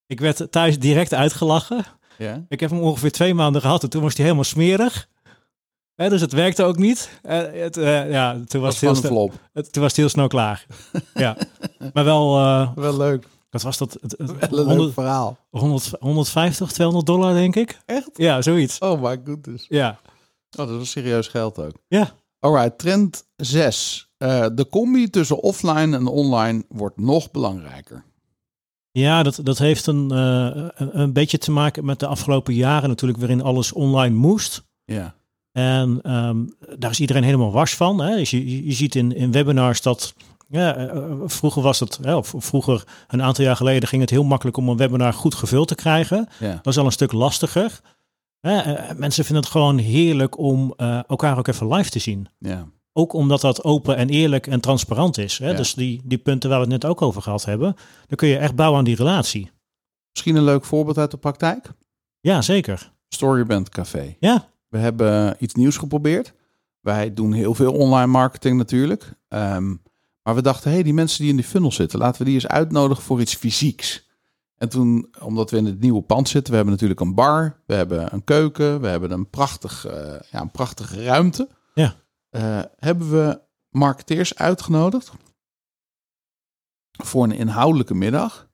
Ik 0.07 0.21
werd 0.21 0.47
thuis 0.53 0.79
direct 0.79 1.15
uitgelachen. 1.15 1.85
ja. 2.19 2.45
Ik 2.49 2.61
heb 2.61 2.71
hem 2.71 2.81
ongeveer 2.81 3.13
twee 3.13 3.35
maanden 3.35 3.61
gehad 3.61 3.83
en 3.83 3.91
toen 3.91 4.03
was 4.03 4.15
hij 4.15 4.23
helemaal 4.25 4.45
smerig. 4.45 5.09
Hè, 5.95 6.09
dus 6.09 6.21
het 6.21 6.33
werkte 6.33 6.63
ook 6.63 6.77
niet. 6.77 7.11
Eh, 7.23 7.39
het, 7.53 7.77
eh, 7.77 8.11
ja, 8.11 8.33
toen 8.47 8.61
was, 8.61 8.81
het 8.81 9.01
heel 9.03 9.31
het, 9.53 9.73
toen 9.73 9.83
was 9.83 9.91
het 9.91 10.01
heel 10.01 10.09
snel 10.09 10.27
klaar. 10.29 10.67
ja. 11.15 11.37
Maar 11.93 12.05
wel, 12.05 12.37
eh, 12.39 12.71
Wel 12.75 12.97
leuk. 12.97 13.27
wat 13.51 13.63
was 13.63 13.79
dat? 13.79 13.93
Het, 14.01 14.15
het- 14.19 14.31
Wel 14.31 14.39
een 14.51 14.55
leuk 14.55 14.67
100, 14.67 14.93
verhaal. 14.95 15.39
100, 15.51 15.93
150, 16.01 16.73
200 16.73 17.07
dollar 17.07 17.35
denk 17.35 17.57
ik. 17.57 17.79
Echt? 17.85 18.11
Ja, 18.15 18.43
zoiets. 18.43 18.79
Oh 18.79 19.03
my 19.03 19.21
goodness. 19.25 19.67
Ja. 19.69 19.99
Oh, 20.59 20.67
dat 20.67 20.77
was 20.79 20.91
serieus 20.91 21.29
geld 21.29 21.59
ook. 21.59 21.73
Ja. 21.89 22.11
Alright, 22.41 22.79
trend 22.79 23.25
6. 23.37 24.11
de 24.19 24.67
combi 24.71 25.11
tussen 25.11 25.41
offline 25.43 25.97
en 25.97 26.07
online 26.07 26.65
wordt 26.69 26.97
nog 27.01 27.31
belangrijker. 27.31 28.05
Ja, 29.01 29.23
dat, 29.23 29.41
dat 29.43 29.59
heeft 29.59 29.87
een, 29.87 30.11
eh, 30.11 30.65
een, 30.75 31.01
een 31.01 31.13
beetje 31.13 31.39
te 31.39 31.51
maken 31.51 31.85
met 31.85 32.01
de 32.01 32.07
afgelopen 32.07 32.55
jaren 32.55 32.89
natuurlijk, 32.89 33.19
waarin 33.19 33.43
alles 33.43 33.73
online 33.73 34.15
moest. 34.15 34.65
Ja. 34.85 35.15
En 35.53 35.99
ehm, 36.03 36.45
daar 36.79 36.91
is 36.91 37.01
iedereen 37.01 37.23
helemaal 37.23 37.53
wars 37.53 37.75
van. 37.75 38.01
Hè? 38.01 38.17
Dus 38.17 38.31
je, 38.31 38.67
je, 38.67 38.73
ziet 38.73 38.95
in, 38.95 39.15
in 39.15 39.33
webinars 39.33 39.83
dat. 39.83 40.15
Ja, 40.49 40.77
eh, 40.77 41.13
vroeger 41.25 41.63
was 41.63 41.81
het, 41.81 41.99
hè, 42.03 42.15
of 42.15 42.35
vroeger, 42.37 42.85
een 43.09 43.23
aantal 43.23 43.45
jaar 43.45 43.57
geleden, 43.57 43.89
ging 43.89 44.01
het 44.01 44.11
heel 44.11 44.25
makkelijk 44.25 44.57
om 44.57 44.69
een 44.69 44.77
webinar 44.77 45.13
goed 45.13 45.35
gevuld 45.35 45.69
te 45.69 45.75
krijgen. 45.75 46.29
Ja. 46.39 46.53
Dat 46.63 46.67
is 46.73 46.79
al 46.79 46.85
een 46.85 46.93
stuk 46.93 47.13
lastiger. 47.13 47.81
Hè, 48.41 48.59
eh, 48.59 48.97
mensen 48.97 49.25
vinden 49.25 49.43
het 49.43 49.53
gewoon 49.53 49.79
heerlijk 49.79 50.39
om 50.39 50.75
eh, 50.77 51.01
elkaar 51.09 51.39
ook 51.39 51.49
even 51.49 51.75
live 51.75 51.91
te 51.91 51.99
zien. 51.99 52.29
Ja. 52.39 52.67
Ook 52.99 53.13
omdat 53.13 53.41
dat 53.41 53.65
open 53.65 53.97
en 53.97 54.09
eerlijk 54.09 54.47
en 54.47 54.61
transparant 54.61 55.19
is. 55.19 55.39
Hè? 55.39 55.51
Ja. 55.51 55.57
Dus 55.57 55.75
die, 55.75 56.01
die 56.05 56.19
punten 56.19 56.51
waar 56.51 56.59
we 56.59 56.65
het 56.65 56.83
net 56.83 56.91
ook 56.91 57.03
over 57.03 57.23
gehad 57.23 57.45
hebben, 57.45 57.77
dan 58.07 58.17
kun 58.17 58.29
je 58.29 58.39
echt 58.39 58.55
bouwen 58.55 58.79
aan 58.79 58.85
die 58.85 58.97
relatie. 58.97 59.51
Misschien 60.13 60.37
een 60.37 60.45
leuk 60.45 60.65
voorbeeld 60.65 60.99
uit 60.99 61.11
de 61.11 61.17
praktijk. 61.17 61.73
Ja, 62.21 62.43
zeker. 62.43 62.93
Storyband 63.09 63.69
Café. 63.69 64.17
Ja, 64.21 64.49
We 64.69 64.79
hebben 64.79 65.37
iets 65.39 65.55
nieuws 65.55 65.77
geprobeerd. 65.77 66.33
Wij 66.81 67.15
doen 67.15 67.33
heel 67.33 67.55
veel 67.55 67.73
online 67.73 68.07
marketing 68.07 68.57
natuurlijk. 68.57 69.13
Ehm, 69.29 69.75
maar 70.23 70.35
we 70.35 70.43
dachten, 70.43 70.71
hey, 70.71 70.83
die 70.83 70.95
mensen 70.95 71.21
die 71.21 71.31
in 71.31 71.37
die 71.37 71.45
funnel 71.45 71.73
zitten, 71.73 71.99
laten 71.99 72.19
we 72.19 72.25
die 72.25 72.35
eens 72.35 72.47
uitnodigen 72.47 73.05
voor 73.05 73.21
iets 73.21 73.35
fysieks. 73.35 74.09
En 74.57 74.69
toen, 74.69 75.09
omdat 75.21 75.51
we 75.51 75.57
in 75.57 75.65
het 75.65 75.81
nieuwe 75.81 76.03
pand 76.03 76.29
zitten, 76.29 76.51
we 76.51 76.57
hebben 76.57 76.75
natuurlijk 76.75 77.01
een 77.01 77.15
bar, 77.15 77.61
we 77.67 77.75
hebben 77.75 78.13
een 78.13 78.25
keuken, 78.25 78.81
we 78.81 78.87
hebben 78.87 79.11
een, 79.11 79.31
prachtig, 79.31 79.87
eh, 79.87 80.15
ja, 80.31 80.41
een 80.41 80.51
prachtige 80.51 81.05
ruimte. 81.05 81.49
Ja. 81.75 81.95
Eh, 82.37 82.63
hebben 82.77 83.11
we 83.11 83.41
marketeers 83.71 84.35
uitgenodigd 84.35 85.13
voor 86.91 87.25
een 87.25 87.33
inhoudelijke 87.33 87.95
middag. 87.95 88.49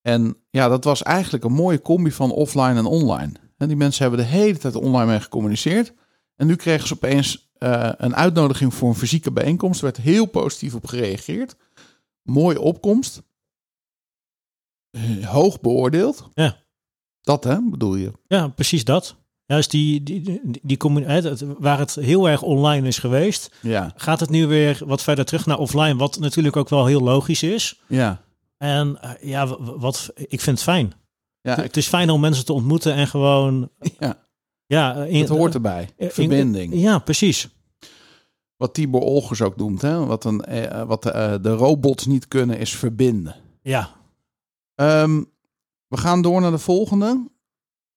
En 0.00 0.36
ja, 0.50 0.68
dat 0.68 0.84
was 0.84 1.02
eigenlijk 1.02 1.44
een 1.44 1.52
mooie 1.52 1.82
combi 1.82 2.12
van 2.12 2.30
offline 2.30 2.74
en 2.74 2.84
online. 2.84 3.32
En 3.56 3.68
die 3.68 3.76
mensen 3.76 4.02
hebben 4.02 4.20
de 4.20 4.30
hele 4.30 4.58
tijd 4.58 4.74
online 4.74 5.06
mee 5.06 5.20
gecommuniceerd. 5.20 5.94
En 6.36 6.46
nu 6.46 6.56
kregen 6.56 6.88
ze 6.88 6.94
opeens 6.94 7.50
eh, 7.58 7.92
een 7.96 8.16
uitnodiging 8.16 8.74
voor 8.74 8.88
een 8.88 8.94
fysieke 8.94 9.32
bijeenkomst. 9.32 9.78
Er 9.78 9.84
werd 9.84 9.96
heel 9.96 10.26
positief 10.26 10.74
op 10.74 10.86
gereageerd. 10.86 11.56
Mooie 12.22 12.60
opkomst. 12.60 13.22
Eh, 14.90 15.26
Hoog 15.26 15.60
beoordeeld. 15.60 16.28
Ja. 16.34 16.56
Dat 17.20 17.44
hè, 17.44 17.60
bedoel 17.70 17.94
je? 17.94 18.12
ja 18.26 18.48
precies 18.48 18.84
dat. 18.84 19.16
Juist 19.50 19.70
die, 19.70 20.02
die, 20.02 20.40
die, 20.62 20.78
waar 21.58 21.78
het 21.78 21.94
heel 21.94 22.28
erg 22.28 22.42
online 22.42 22.86
is 22.86 22.98
geweest, 22.98 23.54
Ja, 23.62 23.92
gaat 23.96 24.20
het 24.20 24.30
nu 24.30 24.46
weer 24.46 24.80
wat 24.86 25.02
verder 25.02 25.24
terug 25.24 25.46
naar 25.46 25.58
offline, 25.58 25.96
wat 25.96 26.18
natuurlijk 26.18 26.56
ook 26.56 26.68
wel 26.68 26.86
heel 26.86 27.00
logisch 27.00 27.42
is. 27.42 27.80
ja. 27.88 28.22
En 28.58 28.98
eh, 29.00 29.10
ja, 29.30 29.46
wat, 29.60 30.10
ik 30.16 30.40
vind 30.40 30.56
het 30.56 30.62
fijn. 30.62 30.92
Ja, 31.40 31.54
het 31.60 31.76
is 31.76 31.86
fijn 31.88 32.10
om 32.10 32.20
mensen 32.20 32.44
te 32.44 32.52
ontmoeten 32.52 32.94
en 32.94 33.06
gewoon... 33.06 33.70
Ja. 33.98 34.18
ja 34.66 34.94
in, 35.04 35.20
het 35.20 35.28
hoort 35.28 35.54
erbij. 35.54 35.88
eh, 35.96 36.06
in- 36.06 36.12
Verbinding. 36.12 36.74
ja, 36.74 36.98
precies. 36.98 37.48
Wat 38.56 38.74
Tibor 38.74 39.00
Olgers 39.00 39.42
ook 39.42 39.56
noemt. 39.56 39.82
Hè? 39.82 40.06
Wat, 40.06 40.24
een, 40.24 40.40
eh, 40.44 40.82
wat 40.82 41.02
de 41.02 41.54
robots 41.54 42.06
niet 42.06 42.28
kunnen 42.28 42.58
is 42.58 42.76
verbinden. 42.76 43.36
Ja, 43.62 43.90
Ehm, 44.74 45.22
we 45.86 45.96
gaan 45.96 46.22
door 46.22 46.40
naar 46.40 46.50
de 46.50 46.58
volgende. 46.58 47.28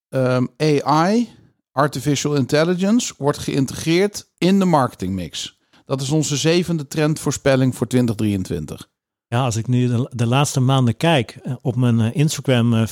Ehm, 0.10 0.46
AI, 0.58 1.30
Artificial 1.74 2.36
Intelligence, 2.36 3.14
wordt 3.18 3.38
geïntegreerd 3.38 4.30
in 4.38 4.60
de 4.60 4.66
marketingmix. 4.66 5.58
Dat 5.86 6.02
is 6.02 6.10
onze 6.10 6.38
zevende 6.38 6.88
trendvoorspelling 6.88 7.76
voor 7.76 7.88
2023. 7.88 8.90
Ja, 9.28 9.44
als 9.44 9.56
ik 9.56 9.68
nu 9.68 9.88
de, 9.88 10.12
de 10.16 10.26
laatste 10.26 10.60
maanden 10.60 10.98
kijk 10.98 11.40
eh, 11.44 11.54
op 11.62 11.76
mijn 11.76 12.00
eh, 12.00 12.16
Instagram, 12.16 12.74
eh, 12.74 12.88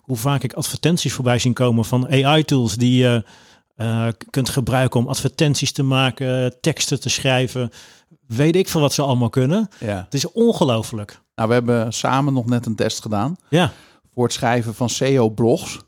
hoe 0.00 0.16
vaak 0.16 0.42
ik 0.42 0.52
advertenties 0.52 1.12
voorbij 1.12 1.38
zien 1.38 1.52
komen 1.52 1.84
van 1.84 2.08
AI-tools 2.08 2.76
die 2.76 3.02
je 3.02 3.24
kunt 4.30 4.48
gebruiken 4.48 5.00
om 5.00 5.08
advertenties 5.08 5.72
te 5.72 5.82
maken, 5.82 6.60
teksten 6.60 7.00
te 7.00 7.08
schrijven, 7.08 7.70
weet 8.26 8.56
ik 8.56 8.68
veel 8.68 8.80
wat 8.80 8.92
ze 8.92 9.02
allemaal 9.02 9.28
kunnen. 9.28 9.68
Ja. 9.78 10.02
Het 10.04 10.14
is 10.14 10.32
ongelooflijk. 10.32 11.20
Nou, 11.34 11.48
we 11.48 11.54
hebben 11.54 11.92
samen 11.92 12.32
nog 12.32 12.46
net 12.46 12.66
een 12.66 12.74
test 12.74 13.02
gedaan 13.02 13.36
Ja, 13.48 13.72
voor 14.14 14.24
het 14.24 14.32
schrijven 14.32 14.74
van 14.74 14.88
SEO-blogs 14.88 15.78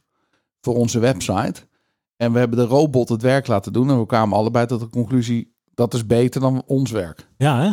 voor 0.61 0.75
onze 0.75 0.99
website. 0.99 1.55
En 2.23 2.33
we 2.33 2.38
hebben 2.38 2.59
de 2.59 2.64
robot 2.64 3.09
het 3.09 3.23
werk 3.23 3.47
laten 3.47 3.73
doen. 3.73 3.91
En 3.91 3.99
we 3.99 4.07
kwamen 4.07 4.38
allebei 4.38 4.67
tot 4.67 4.81
de 4.81 4.88
conclusie, 4.88 5.55
dat 5.75 5.95
is 5.95 6.07
beter 6.07 6.41
dan 6.41 6.62
ons 6.67 6.91
werk. 6.91 7.29
ja, 7.38 7.61
hè? 7.61 7.67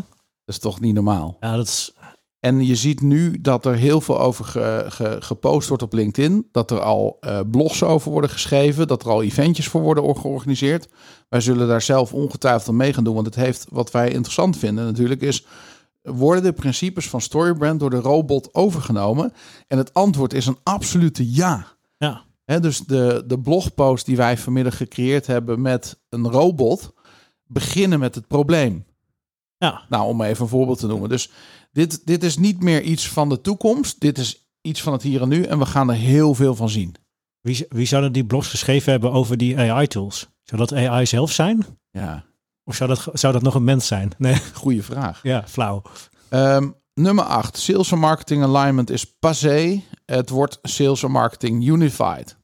Dat 0.46 0.58
is 0.58 0.60
toch 0.60 0.80
niet 0.80 0.94
normaal? 0.94 1.38
Ja, 1.40 1.56
dat 1.56 1.66
is, 1.68 1.94
En 2.40 2.66
je 2.66 2.76
ziet 2.76 3.02
nu 3.02 3.42
dat 3.42 3.66
er 3.66 3.76
heel 3.76 4.02
veel 4.02 4.20
over 4.20 4.46
ge- 4.46 4.86
ge- 4.90 5.18
gepost 5.20 5.68
wordt 5.68 5.84
op 5.84 5.94
LinkedIn. 5.94 6.48
Dat 6.52 6.72
er 6.72 6.80
al 6.80 7.18
eh, 7.20 7.40
blogs 7.52 7.84
over 7.84 8.12
worden 8.12 8.30
geschreven. 8.30 8.88
Dat 8.88 9.04
er 9.04 9.10
al 9.10 9.24
eventjes 9.24 9.68
voor 9.68 9.82
worden 9.82 10.04
or- 10.04 10.16
georganiseerd. 10.16 10.90
Wij 11.30 11.42
zullen 11.42 11.68
daar 11.68 11.82
zelf 11.82 12.14
ongetwijfeld 12.14 12.76
mee 12.76 12.94
gaan 12.94 13.04
doen. 13.04 13.14
Want 13.14 13.26
het 13.26 13.36
heeft, 13.36 13.66
wat 13.70 13.92
wij 13.92 14.12
interessant 14.12 14.58
vinden 14.58 14.86
natuurlijk, 14.86 15.22
is... 15.22 15.46
Worden 16.02 16.44
de 16.44 16.54
principes 16.54 17.10
van 17.10 17.22
Storybrand 17.22 17.80
door 17.80 17.90
de 17.90 18.00
robot 18.00 18.54
overgenomen? 18.54 19.34
En 19.68 19.78
het 19.78 19.94
antwoord 19.94 20.34
is 20.34 20.46
een 20.46 20.58
absolute 20.64 21.34
ja. 21.34 21.68
ja, 21.98 22.22
Dus 22.58 22.80
de, 22.80 23.24
de 23.28 23.40
blogpost 23.40 24.06
die 24.06 24.18
wij 24.18 24.38
vanmiddag 24.38 24.78
gecreëerd 24.78 25.28
hebben 25.28 25.62
met 25.62 26.00
een 26.10 26.30
robot... 26.30 26.94
beginnen 27.44 28.00
met 28.00 28.16
het 28.16 28.28
probleem. 28.28 28.86
ja, 29.58 29.86
Nou, 29.90 30.08
om 30.08 30.22
even 30.22 30.44
een 30.44 30.50
voorbeeld 30.50 30.80
te 30.80 30.88
noemen. 30.88 31.10
Dus 31.10 31.32
dit, 31.72 32.08
dit 32.08 32.24
is 32.24 32.38
niet 32.38 32.64
meer 32.64 32.82
iets 32.82 33.10
van 33.10 33.30
de 33.30 33.42
toekomst. 33.42 34.00
Dit 34.00 34.18
is 34.18 34.50
iets 34.62 34.82
van 34.82 34.94
het 34.94 35.02
hier 35.02 35.22
en 35.22 35.30
nu. 35.30 35.44
En 35.44 35.60
we 35.60 35.66
gaan 35.66 35.90
er 35.90 35.96
heel 35.96 36.34
veel 36.34 36.56
van 36.56 36.70
zien. 36.70 36.96
wie, 37.42 37.66
wie 37.70 37.86
zouden 37.86 38.12
die 38.12 38.26
blogs 38.26 38.48
geschreven 38.48 38.92
hebben 38.92 39.12
over 39.12 39.38
die 39.38 39.58
AI-tools? 39.58 40.28
Zou 40.44 40.62
dat 40.62 40.74
AI 40.74 41.06
zelf 41.06 41.32
zijn? 41.32 41.66
Ja, 41.92 42.26
Of 42.64 42.76
zou 42.76 42.90
dat, 42.90 43.08
zou 43.14 43.34
dat 43.34 43.42
nog 43.42 43.56
een 43.56 43.64
mens 43.64 43.88
zijn? 43.88 44.12
Nee, 44.18 44.36
goede 44.54 44.84
vraag. 44.84 45.20
ja, 45.24 45.44
flauw. 45.48 45.82
Ehm, 46.30 46.70
nummer 46.94 47.24
8. 47.24 47.58
Sales 47.58 47.92
en 47.92 48.00
marketing 48.00 48.44
alignment 48.44 48.90
is 48.90 49.18
passé. 49.20 49.82
Het 50.06 50.30
wordt 50.30 50.60
sales 50.62 51.04
en 51.04 51.12
marketing 51.12 51.68
unified. 51.68 52.38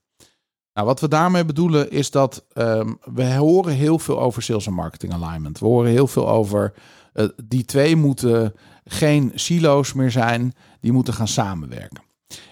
Nou, 0.76 0.88
wat 0.88 1.00
we 1.00 1.08
daarmee 1.08 1.46
bedoelen 1.46 1.92
is 1.92 2.12
dat 2.12 2.46
ehm, 2.54 2.94
we 3.14 3.34
horen 3.34 3.74
heel 3.74 4.00
veel 4.00 4.20
over 4.20 4.42
sales 4.42 4.68
en 4.68 4.74
marketing 4.74 5.14
alignment. 5.14 5.60
We 5.60 5.66
horen 5.66 5.92
heel 5.92 6.08
veel 6.08 6.30
over 6.30 6.74
eh, 7.14 7.26
die 7.44 7.66
twee 7.66 7.96
moeten 7.96 8.54
geen 8.86 9.32
silo's 9.36 9.94
meer 9.94 10.12
zijn, 10.12 10.54
die 10.80 10.92
moeten 10.92 11.14
gaan 11.14 11.28
samenwerken. 11.28 12.04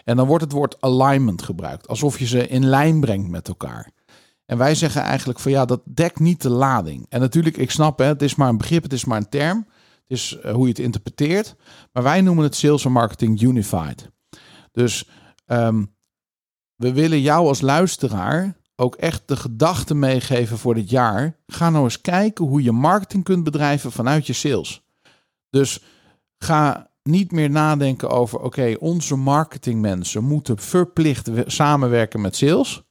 En 0.03 0.15
dan 0.17 0.27
wordt 0.27 0.43
het 0.43 0.53
woord 0.53 0.81
alignment 0.81 1.41
gebruikt, 1.41 1.87
alsof 1.87 2.19
je 2.19 2.25
ze 2.25 2.47
in 2.47 2.65
lijn 2.65 2.99
brengt 2.99 3.29
met 3.29 3.47
elkaar. 3.47 3.91
En 4.45 4.57
wij 4.57 4.75
zeggen 4.75 5.01
eigenlijk 5.01 5.39
van 5.39 5.51
ja, 5.51 5.65
dat 5.65 5.81
dekt 5.85 6.19
niet 6.19 6.41
de 6.41 6.49
lading. 6.49 7.05
En 7.09 7.19
natuurlijk, 7.19 7.57
ik 7.57 7.71
snap 7.71 7.99
hè, 7.99 8.05
het 8.05 8.21
is 8.21 8.35
maar 8.35 8.49
een 8.49 8.57
begrip, 8.57 8.83
het 8.83 8.93
is 8.93 9.05
maar 9.05 9.17
een 9.17 9.29
term. 9.29 9.67
Het 10.07 10.17
is 10.17 10.37
eh, 10.39 10.53
hoe 10.53 10.63
je 10.63 10.69
het 10.69 10.79
interpreteert. 10.79 11.55
Maar 11.91 12.03
wij 12.03 12.21
noemen 12.21 12.43
het 12.43 12.55
sales 12.55 12.85
en 12.85 12.91
marketing 12.91 13.41
unified. 13.41 14.09
Dus 14.71 15.09
ehm, 15.45 15.83
we 16.83 16.93
willen 16.93 17.21
jou 17.21 17.47
als 17.47 17.61
luisteraar 17.61 18.55
ook 18.75 18.95
echt 18.95 19.21
de 19.25 19.35
gedachten 19.35 19.99
meegeven 19.99 20.57
voor 20.57 20.73
dit 20.75 20.89
jaar. 20.89 21.35
Ga 21.47 21.69
nou 21.69 21.83
eens 21.83 22.01
kijken 22.01 22.45
hoe 22.45 22.63
je 22.63 22.71
marketing 22.71 23.23
kunt 23.23 23.43
bedrijven 23.43 23.91
vanuit 23.91 24.27
je 24.27 24.33
sales. 24.33 24.83
Dus 25.49 25.83
ga 26.37 26.89
niet 27.03 27.31
meer 27.31 27.49
nadenken 27.49 28.09
over, 28.09 28.39
oké, 28.39 28.75
onze 28.79 29.15
marketingmensen 29.15 30.23
moeten 30.23 30.57
verplicht 30.57 31.29
samenwerken 31.45 32.21
met 32.21 32.35
sales. 32.35 32.83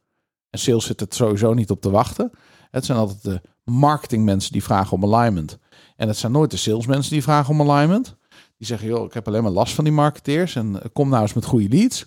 En 0.51 0.59
sales 0.59 0.87
zit 0.87 1.01
er 1.01 1.07
sowieso 1.09 1.55
niet 1.55 1.71
op 1.71 1.81
te 1.81 1.91
wachten. 1.91 2.31
Het 2.71 2.85
zijn 2.85 2.99
altijd 2.99 3.23
de 3.23 3.41
marketingmensen 3.65 4.53
die 4.53 4.63
vragen 4.63 4.93
om 4.93 5.15
alignment. 5.15 5.59
En 5.97 6.09
het 6.09 6.17
zijn 6.17 6.33
nooit 6.33 6.51
de 6.51 6.57
salesmensen 6.57 7.13
die 7.13 7.23
vragen 7.23 7.59
om 7.59 7.71
alignment. 7.71 8.17
Die 8.59 8.67
zeggen, 8.67 8.89
joh, 8.89 9.05
ik 9.05 9.15
heb 9.15 9.27
alleen 9.27 9.43
maar 9.43 9.53
last 9.53 9.75
van 9.75 9.85
die 9.85 9.93
marketeers 9.93 10.55
en 10.55 10.81
kom 10.93 11.09
nou 11.09 11.23
eens 11.23 11.33
met 11.33 11.45
goede 11.45 11.69
leads. 11.69 12.07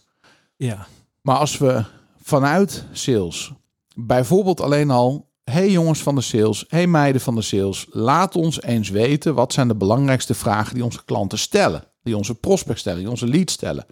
Ja. 0.55 0.87
Maar 1.25 1.37
als 1.37 1.57
we 1.57 1.83
vanuit 2.21 2.85
sales 2.91 3.53
bijvoorbeeld 3.95 4.61
alleen 4.61 4.91
al 4.91 5.29
hey 5.43 5.71
jongens 5.71 6.03
van 6.03 6.15
de 6.15 6.21
sales, 6.21 6.65
hey 6.67 6.87
meiden 6.87 7.21
van 7.21 7.35
de 7.35 7.41
sales, 7.41 7.87
laat 7.89 8.35
ons 8.35 8.61
eens 8.61 8.89
weten 8.89 9.35
wat 9.35 9.53
zijn 9.53 9.67
de 9.67 9.75
belangrijkste 9.75 10.33
vragen 10.33 10.73
die 10.73 10.83
onze 10.83 11.05
klanten 11.05 11.37
stellen, 11.37 11.83
die 12.03 12.17
onze 12.17 12.35
prospects 12.35 12.79
stellen, 12.79 12.99
die 12.99 13.09
onze 13.09 13.27
leads 13.27 13.53
stellen. 13.53 13.85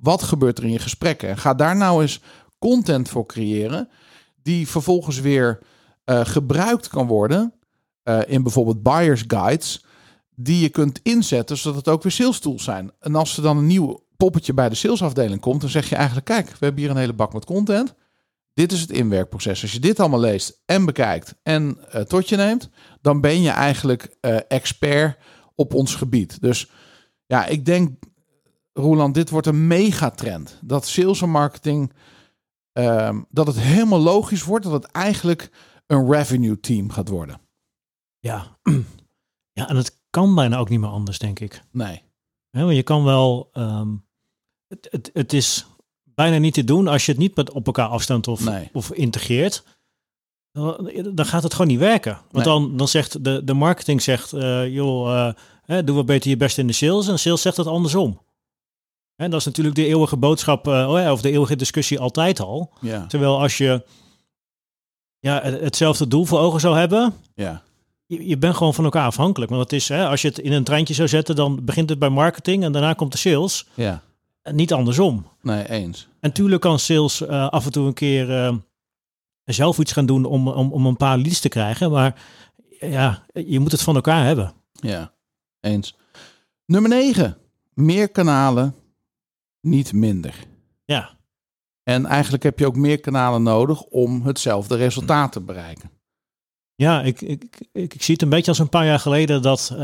Wat 0.00 0.22
gebeurt 0.22 0.58
er 0.58 0.64
in 0.64 0.72
je 0.72 0.78
gesprekken? 0.78 1.28
En 1.28 1.38
ga 1.38 1.54
daar 1.54 1.76
nou 1.76 2.02
eens 2.02 2.20
content 2.58 3.08
voor 3.08 3.26
creëren, 3.26 3.88
die 4.42 4.68
vervolgens 4.68 5.20
weer 5.20 5.58
uh, 6.04 6.20
gebruikt 6.24 6.88
kan 6.88 7.06
worden 7.06 7.54
uh, 8.04 8.20
in 8.26 8.42
bijvoorbeeld 8.42 8.82
buyers 8.82 9.24
guides, 9.26 9.84
die 10.34 10.60
je 10.60 10.68
kunt 10.68 11.00
inzetten 11.02 11.56
zodat 11.56 11.78
het 11.78 11.88
ook 11.88 12.02
weer 12.02 12.12
sales 12.12 12.38
tools 12.38 12.64
zijn. 12.64 12.90
En 13.00 13.14
als 13.14 13.36
er 13.36 13.42
dan 13.42 13.56
een 13.56 13.66
nieuw 13.66 14.03
poppetje 14.16 14.54
bij 14.54 14.68
de 14.68 14.74
salesafdeling 14.74 15.40
komt, 15.40 15.60
dan 15.60 15.70
zeg 15.70 15.88
je 15.88 15.96
eigenlijk: 15.96 16.26
kijk, 16.26 16.48
we 16.48 16.64
hebben 16.64 16.82
hier 16.82 16.90
een 16.90 16.96
hele 16.96 17.12
bak 17.12 17.32
met 17.32 17.44
content. 17.44 17.94
Dit 18.54 18.72
is 18.72 18.80
het 18.80 18.90
inwerkproces. 18.90 19.62
Als 19.62 19.72
je 19.72 19.78
dit 19.78 20.00
allemaal 20.00 20.20
leest 20.20 20.62
en 20.64 20.84
bekijkt 20.84 21.34
en 21.42 21.78
uh, 21.94 22.00
tot 22.00 22.28
je 22.28 22.36
neemt, 22.36 22.70
dan 23.00 23.20
ben 23.20 23.42
je 23.42 23.50
eigenlijk 23.50 24.16
uh, 24.20 24.36
expert 24.48 25.18
op 25.54 25.74
ons 25.74 25.94
gebied. 25.94 26.40
Dus 26.40 26.70
ja, 27.26 27.46
ik 27.46 27.64
denk, 27.64 28.04
Roland, 28.72 29.14
dit 29.14 29.30
wordt 29.30 29.46
een 29.46 29.66
megatrend. 29.66 30.58
Dat 30.62 30.86
sales 30.86 31.22
en 31.22 31.30
marketing, 31.30 31.92
uh, 32.72 33.18
dat 33.30 33.46
het 33.46 33.60
helemaal 33.60 34.00
logisch 34.00 34.44
wordt 34.44 34.64
dat 34.64 34.72
het 34.72 34.84
eigenlijk 34.84 35.50
een 35.86 36.12
revenue 36.12 36.60
team 36.60 36.90
gaat 36.90 37.08
worden. 37.08 37.40
Ja, 38.18 38.58
ja 39.58 39.68
en 39.68 39.76
het 39.76 40.00
kan 40.10 40.34
bijna 40.34 40.56
ook 40.56 40.68
niet 40.68 40.80
meer 40.80 40.88
anders, 40.88 41.18
denk 41.18 41.40
ik. 41.40 41.60
Nee. 41.70 42.03
Want 42.62 42.74
je 42.76 42.82
kan 42.82 43.04
wel, 43.04 43.50
um, 43.54 44.04
het, 44.68 44.88
het, 44.90 45.10
het 45.12 45.32
is 45.32 45.66
bijna 46.04 46.38
niet 46.38 46.54
te 46.54 46.64
doen 46.64 46.88
als 46.88 47.06
je 47.06 47.10
het 47.12 47.20
niet 47.20 47.36
met 47.36 47.50
op 47.52 47.66
elkaar 47.66 47.88
afstemt 47.88 48.28
of, 48.28 48.44
Nee. 48.44 48.68
of 48.72 48.92
integreert. 48.92 49.64
Dan, 50.52 50.90
dan 51.14 51.26
gaat 51.26 51.42
het 51.42 51.52
gewoon 51.52 51.66
niet 51.66 51.78
werken. 51.78 52.18
Want 52.30 52.44
dan, 52.44 52.76
dan 52.76 52.88
zegt 52.88 53.24
de, 53.24 53.44
de 53.44 53.54
marketing 53.54 54.02
zegt, 54.02 54.32
eh, 54.32 54.68
joh, 54.74 55.26
eh, 55.26 55.34
hè, 55.64 55.84
doe 55.84 55.96
wat 55.96 56.06
beter 56.06 56.30
je 56.30 56.36
best 56.36 56.58
in 56.58 56.66
de 56.66 56.72
sales. 56.72 57.08
En 57.08 57.18
sales 57.18 57.42
zegt 57.42 57.56
het 57.56 57.66
andersom. 57.66 58.20
En 59.16 59.30
dat 59.30 59.40
is 59.40 59.46
natuurlijk 59.46 59.76
de 59.76 59.86
eeuwige 59.86 60.16
boodschap, 60.16 60.66
ja, 60.66 61.12
of 61.12 61.20
de 61.20 61.30
eeuwige 61.30 61.56
discussie 61.56 61.98
altijd 62.00 62.40
al. 62.40 62.72
Ja, 62.80 63.06
Terwijl 63.06 63.40
als 63.40 63.58
je 63.58 63.84
ja, 65.18 65.40
het- 65.42 65.60
hetzelfde 65.60 66.08
doel 66.08 66.24
voor 66.24 66.38
ogen 66.38 66.60
zou 66.60 66.76
hebben, 66.76 67.14
ja, 67.34 67.62
je, 68.06 68.26
je 68.26 68.38
bent 68.38 68.56
gewoon 68.56 68.74
van 68.74 68.84
elkaar 68.84 69.06
afhankelijk. 69.06 69.50
Want 69.50 69.62
het 69.62 69.72
is, 69.72 69.88
hè, 69.88 70.06
als 70.08 70.22
je 70.22 70.28
het 70.28 70.38
in 70.38 70.52
een 70.52 70.64
treintje 70.64 70.94
zou 70.94 71.08
zetten, 71.08 71.36
dan 71.36 71.64
begint 71.64 71.88
het 71.90 71.98
bij 71.98 72.08
marketing 72.08 72.64
en 72.64 72.72
daarna 72.72 72.92
komt 72.92 73.12
de 73.12 73.18
sales. 73.18 73.68
ja. 73.74 74.02
En 74.42 74.54
niet 74.54 74.72
andersom. 74.72 75.26
Nee, 75.42 75.68
eens. 75.70 76.08
En 76.20 76.32
tuurlijk 76.32 76.60
kan 76.60 76.78
sales 76.78 77.20
eh, 77.20 77.48
af 77.48 77.64
en 77.64 77.72
toe 77.72 77.86
een 77.86 77.94
keer 77.94 78.44
eh, 78.44 78.54
zelf 79.44 79.78
iets 79.78 79.92
gaan 79.92 80.06
doen 80.06 80.24
om, 80.24 80.48
om, 80.48 80.72
om 80.72 80.86
een 80.86 80.96
paar 80.96 81.18
leads 81.18 81.40
te 81.40 81.48
krijgen. 81.48 81.90
Maar 81.90 82.22
ja, 82.80 83.24
je 83.32 83.60
moet 83.60 83.72
het 83.72 83.82
van 83.82 83.94
elkaar 83.94 84.24
hebben. 84.24 84.52
Ja, 84.72 85.12
eens. 85.60 85.96
Nummer 86.66 86.90
9. 86.90 87.36
Meer 87.74 88.08
kanalen, 88.08 88.74
niet 89.60 89.92
minder. 89.92 90.34
Ja, 90.84 91.10
En 91.82 92.06
eigenlijk 92.06 92.42
heb 92.42 92.58
je 92.58 92.66
ook 92.66 92.76
meer 92.76 93.00
kanalen 93.00 93.42
nodig 93.42 93.82
om 93.82 94.22
hetzelfde 94.22 94.76
resultaat 94.76 95.32
te 95.32 95.40
bereiken. 95.40 95.90
Ja 96.74 97.02
ik, 97.02 97.20
ik, 97.20 97.44
ik, 97.72 97.94
ik 97.94 98.02
zie 98.02 98.14
het 98.14 98.22
een 98.22 98.28
beetje 98.28 98.50
als 98.50 98.58
een 98.58 98.68
paar 98.68 98.86
jaar 98.86 99.00
geleden 99.00 99.42
dat... 99.42 99.74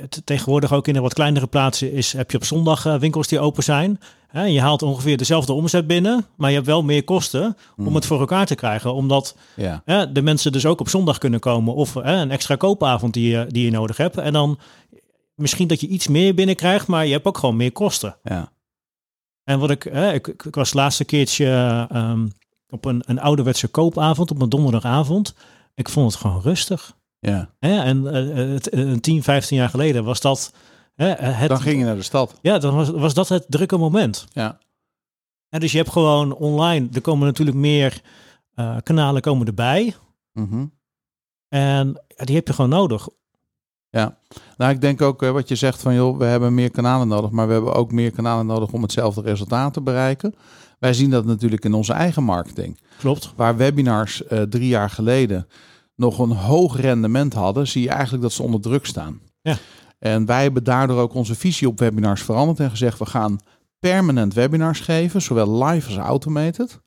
het 0.00 0.22
tegenwoordig 0.24 0.72
ook 0.72 0.88
in 0.88 0.94
de 0.94 1.00
wat 1.00 1.14
kleinere 1.14 1.46
plaatsen 1.46 1.92
is, 1.92 2.12
heb 2.12 2.30
je 2.30 2.36
op 2.36 2.44
zondag 2.44 2.86
eh, 2.86 2.98
winkels 2.98 3.28
die 3.28 3.40
open 3.40 3.62
zijn. 3.62 4.00
Hè, 4.28 4.44
je 4.44 4.60
haalt 4.60 4.82
ongeveer 4.82 5.16
dezelfde 5.16 5.52
omzet 5.52 5.86
binnen, 5.86 6.26
maar 6.36 6.48
je 6.48 6.54
hebt 6.54 6.68
wel 6.68 6.82
meer 6.82 7.04
kosten 7.04 7.56
om 7.76 7.94
het 7.94 8.06
voor 8.06 8.20
elkaar 8.20 8.46
te 8.46 8.54
krijgen. 8.54 8.94
Omdat 8.94 9.36
Ja, 9.84 10.06
de 10.06 10.22
mensen 10.22 10.52
dus 10.52 10.66
ook 10.66 10.80
op 10.80 10.88
zondag 10.88 11.18
kunnen 11.18 11.40
komen 11.40 11.74
of 11.74 11.94
een 11.94 12.30
extra 12.30 12.56
koopavond 12.56 13.12
die 13.12 13.30
je, 13.30 13.46
die 13.48 13.64
je 13.64 13.70
nodig 13.70 13.96
hebt. 13.96 14.18
En 14.18 14.32
dan 14.32 14.58
misschien 15.34 15.68
dat 15.68 15.80
je 15.80 15.86
iets 15.86 16.08
meer 16.08 16.34
binnenkrijgt, 16.34 16.86
maar 16.86 17.06
je 17.06 17.12
hebt 17.12 17.26
ook 17.26 17.38
gewoon 17.38 17.56
meer 17.56 17.72
kosten. 17.72 18.16
ja, 18.22 18.52
En 19.44 19.58
wat 19.58 19.70
ik, 19.70 19.84
ik 19.84 20.26
ik 20.28 20.54
was 20.54 20.68
het 20.68 20.78
laatste 20.78 21.04
keertje 21.04 21.46
ehm, 21.90 22.26
op 22.74 22.84
een, 22.84 23.02
een 23.06 23.20
ouderwetse 23.20 23.68
koopavond, 23.68 24.30
op 24.30 24.42
een 24.42 24.48
donderdagavond. 24.48 25.34
Ik 25.74 25.88
vond 25.88 26.12
het 26.12 26.20
gewoon 26.20 26.40
rustig. 26.40 26.96
ja. 27.18 27.50
Hè? 27.58 27.82
En 27.82 28.06
eh, 28.06 28.52
het, 28.52 28.72
een 28.72 29.00
10, 29.00 29.22
15 29.22 29.56
jaar 29.56 29.68
geleden 29.68 30.04
was 30.04 30.20
dat 30.20 30.52
hè, 30.94 31.06
het, 31.06 31.48
Dan 31.48 31.60
ging 31.60 31.78
je 31.78 31.84
naar 31.84 31.96
de 31.96 32.02
stad. 32.02 32.38
ja, 32.42 32.58
dan 32.58 32.74
was, 32.74 32.90
was 32.90 33.14
dat 33.14 33.28
het 33.28 33.44
drukke 33.48 33.76
moment. 33.76 34.26
Ja, 34.32 34.58
En 35.48 35.60
dus 35.60 35.72
je 35.72 35.78
hebt 35.78 35.90
gewoon 35.90 36.34
online, 36.34 36.88
er 36.92 37.00
komen 37.00 37.26
natuurlijk 37.26 37.56
meer 37.56 38.00
eh, 38.54 38.76
kanalen 38.82 39.22
komen 39.22 39.46
erbij. 39.46 39.94
mhm. 40.32 40.66
En 41.48 42.02
ja, 42.16 42.24
die 42.24 42.34
heb 42.34 42.46
je 42.46 42.52
gewoon 42.52 42.70
nodig. 42.70 43.08
ja. 43.90 44.18
Nou, 44.56 44.72
ik 44.72 44.80
denk 44.80 45.02
ook 45.02 45.22
eh, 45.22 45.30
wat 45.30 45.48
je 45.48 45.54
zegt 45.54 45.82
van, 45.82 45.94
joh, 45.94 46.18
we 46.18 46.24
hebben 46.24 46.54
meer 46.54 46.70
kanalen 46.70 47.08
nodig, 47.08 47.30
maar 47.30 47.46
we 47.46 47.52
hebben 47.52 47.74
ook 47.74 47.92
meer 47.92 48.10
kanalen 48.10 48.46
nodig 48.46 48.72
om 48.72 48.82
hetzelfde 48.82 49.20
resultaat 49.22 49.72
te 49.72 49.80
bereiken. 49.80 50.34
Wij 50.84 50.94
zien 50.94 51.10
dat 51.10 51.24
natuurlijk 51.24 51.64
in 51.64 51.74
onze 51.74 51.92
eigen 51.92 52.24
marketing. 52.24 52.78
Klopt. 52.98 53.32
Waar 53.36 53.56
webinars 53.56 54.26
eh, 54.26 54.42
drie 54.42 54.68
jaar 54.68 54.90
geleden 54.90 55.46
nog 55.96 56.18
een 56.18 56.30
hoog 56.30 56.80
rendement 56.80 57.32
hadden, 57.34 57.68
zie 57.68 57.82
je 57.82 57.88
eigenlijk 57.88 58.22
dat 58.22 58.32
ze 58.32 58.42
onder 58.42 58.60
druk 58.60 58.86
staan. 58.86 59.20
Ja. 59.42 59.56
En 59.98 60.26
wij 60.26 60.42
hebben 60.42 60.64
daardoor 60.64 61.00
ook 61.00 61.14
onze 61.14 61.34
visie 61.34 61.68
op 61.68 61.78
webinars 61.78 62.22
veranderd 62.22 62.60
en 62.60 62.70
gezegd, 62.70 62.98
we 62.98 63.06
gaan 63.06 63.40
permanent 63.78 64.34
webinars 64.34 64.80
geven, 64.80 65.22
zowel 65.22 65.64
live 65.64 65.88
als 65.88 65.96
automated. 65.96 66.80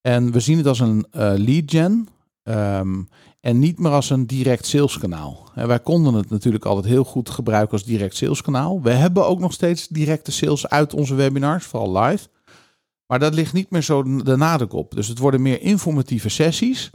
En 0.00 0.32
we 0.32 0.40
zien 0.40 0.56
het 0.56 0.66
als 0.66 0.80
een 0.80 1.06
eh, 1.10 1.32
lead 1.36 1.70
gen 1.70 2.08
ehm, 2.42 3.02
en 3.40 3.58
niet 3.58 3.78
meer 3.78 3.92
als 3.92 4.10
een 4.10 4.26
direct 4.26 4.66
saleskanaal. 4.66 5.50
En 5.54 5.66
wij 5.66 5.80
konden 5.80 6.14
het 6.14 6.30
natuurlijk 6.30 6.64
altijd 6.64 6.86
heel 6.86 7.04
goed 7.04 7.30
gebruiken 7.30 7.72
als 7.72 7.84
direct 7.84 8.16
saleskanaal. 8.16 8.82
We 8.82 8.90
hebben 8.90 9.26
ook 9.26 9.38
nog 9.38 9.52
steeds 9.52 9.88
directe 9.88 10.32
sales 10.32 10.68
uit 10.68 10.94
onze 10.94 11.14
webinars, 11.14 11.64
vooral 11.64 11.98
live. 11.98 12.28
Maar 13.08 13.18
dat 13.18 13.34
ligt 13.34 13.52
niet 13.52 13.70
meer 13.70 13.82
zo 13.82 14.22
de 14.22 14.36
nadruk 14.36 14.72
op. 14.72 14.94
Dus 14.94 15.08
het 15.08 15.18
worden 15.18 15.42
meer 15.42 15.60
informatieve 15.62 16.28
sessies. 16.28 16.90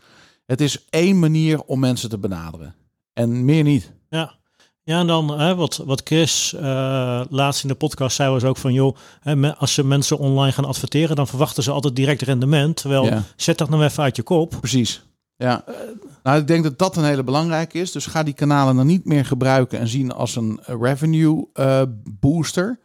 Het 0.46 0.62
is 0.62 0.86
één 0.90 1.20
manier 1.20 1.62
om 1.64 1.80
mensen 1.80 2.10
te 2.10 2.18
benaderen. 2.18 2.76
En 3.14 3.46
meer 3.46 3.64
niet. 3.64 3.92
Ja. 4.10 4.34
Ja, 4.86 5.00
en 5.00 5.08
dan 5.08 5.40
hè, 5.40 5.56
wat, 5.56 5.78
wat 5.86 6.02
Chris 6.04 6.54
eh, 6.54 7.22
laatst 7.30 7.62
in 7.64 7.70
de 7.70 7.76
podcast 7.76 8.16
zei 8.16 8.32
was 8.32 8.44
ook 8.44 8.58
van, 8.58 8.74
joh, 8.74 8.96
hè, 9.20 9.56
als 9.56 9.74
ze 9.74 9.84
mensen 9.86 10.18
online 10.18 10.52
gaan 10.52 10.66
adverteren, 10.66 11.16
dan 11.16 11.28
verwachten 11.28 11.64
ze 11.64 11.72
altijd 11.72 11.96
direct 11.96 12.22
rendement. 12.22 12.76
Terwijl, 12.76 13.06
Ja. 13.06 13.24
zet 13.36 13.58
dat 13.58 13.70
nou 13.70 13.84
even 13.84 14.04
uit 14.04 14.16
je 14.16 14.24
kop. 14.24 14.56
Precies. 14.60 15.04
Ja. 15.38 15.64
Nou, 16.24 16.40
ik 16.40 16.48
denk 16.48 16.64
dat 16.64 16.78
dat 16.80 16.98
een 16.98 17.04
hele 17.04 17.24
belangrijke 17.24 17.80
is. 17.80 17.92
Dus 17.92 18.06
ga 18.06 18.24
die 18.24 18.34
kanalen 18.34 18.76
dan 18.76 18.86
niet 18.88 19.06
meer 19.06 19.26
gebruiken 19.26 19.80
en 19.80 19.88
zien 19.88 20.12
als 20.12 20.36
een 20.36 20.60
revenue 20.66 21.46
eh, 21.54 21.82
booster. 22.20 22.80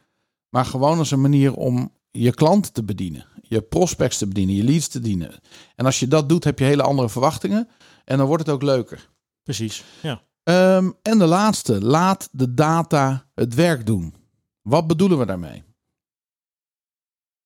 Maar 0.48 0.64
gewoon 0.64 0.98
als 0.98 1.10
een 1.10 1.20
manier 1.20 1.54
om 1.54 1.90
je 2.10 2.34
klanten 2.34 2.72
te 2.72 2.82
bedienen. 2.84 3.24
Je 3.42 3.60
prospects 3.62 4.18
te 4.18 4.26
bedienen, 4.26 4.54
je 4.54 4.64
leads 4.64 4.88
te 4.88 5.00
dienen. 5.00 5.30
En 5.76 5.84
als 5.84 5.98
je 6.00 6.08
dat 6.08 6.28
doet, 6.28 6.44
heb 6.44 6.58
je 6.58 6.64
hele 6.64 6.82
andere 6.82 7.08
verwachtingen. 7.08 7.68
En 8.04 8.18
dan 8.18 8.26
wordt 8.26 8.46
het 8.46 8.54
ook 8.54 8.62
leuker. 8.62 9.08
Precies. 9.42 9.84
Ja. 10.02 10.22
Ehm, 10.42 10.90
en 11.02 11.18
de 11.18 11.26
laatste, 11.26 11.80
laat 11.84 12.28
de 12.32 12.54
data 12.54 13.24
het 13.34 13.54
werk 13.54 13.86
doen. 13.86 14.14
Wat 14.62 14.86
bedoelen 14.86 15.18
we 15.18 15.26
daarmee? 15.26 15.62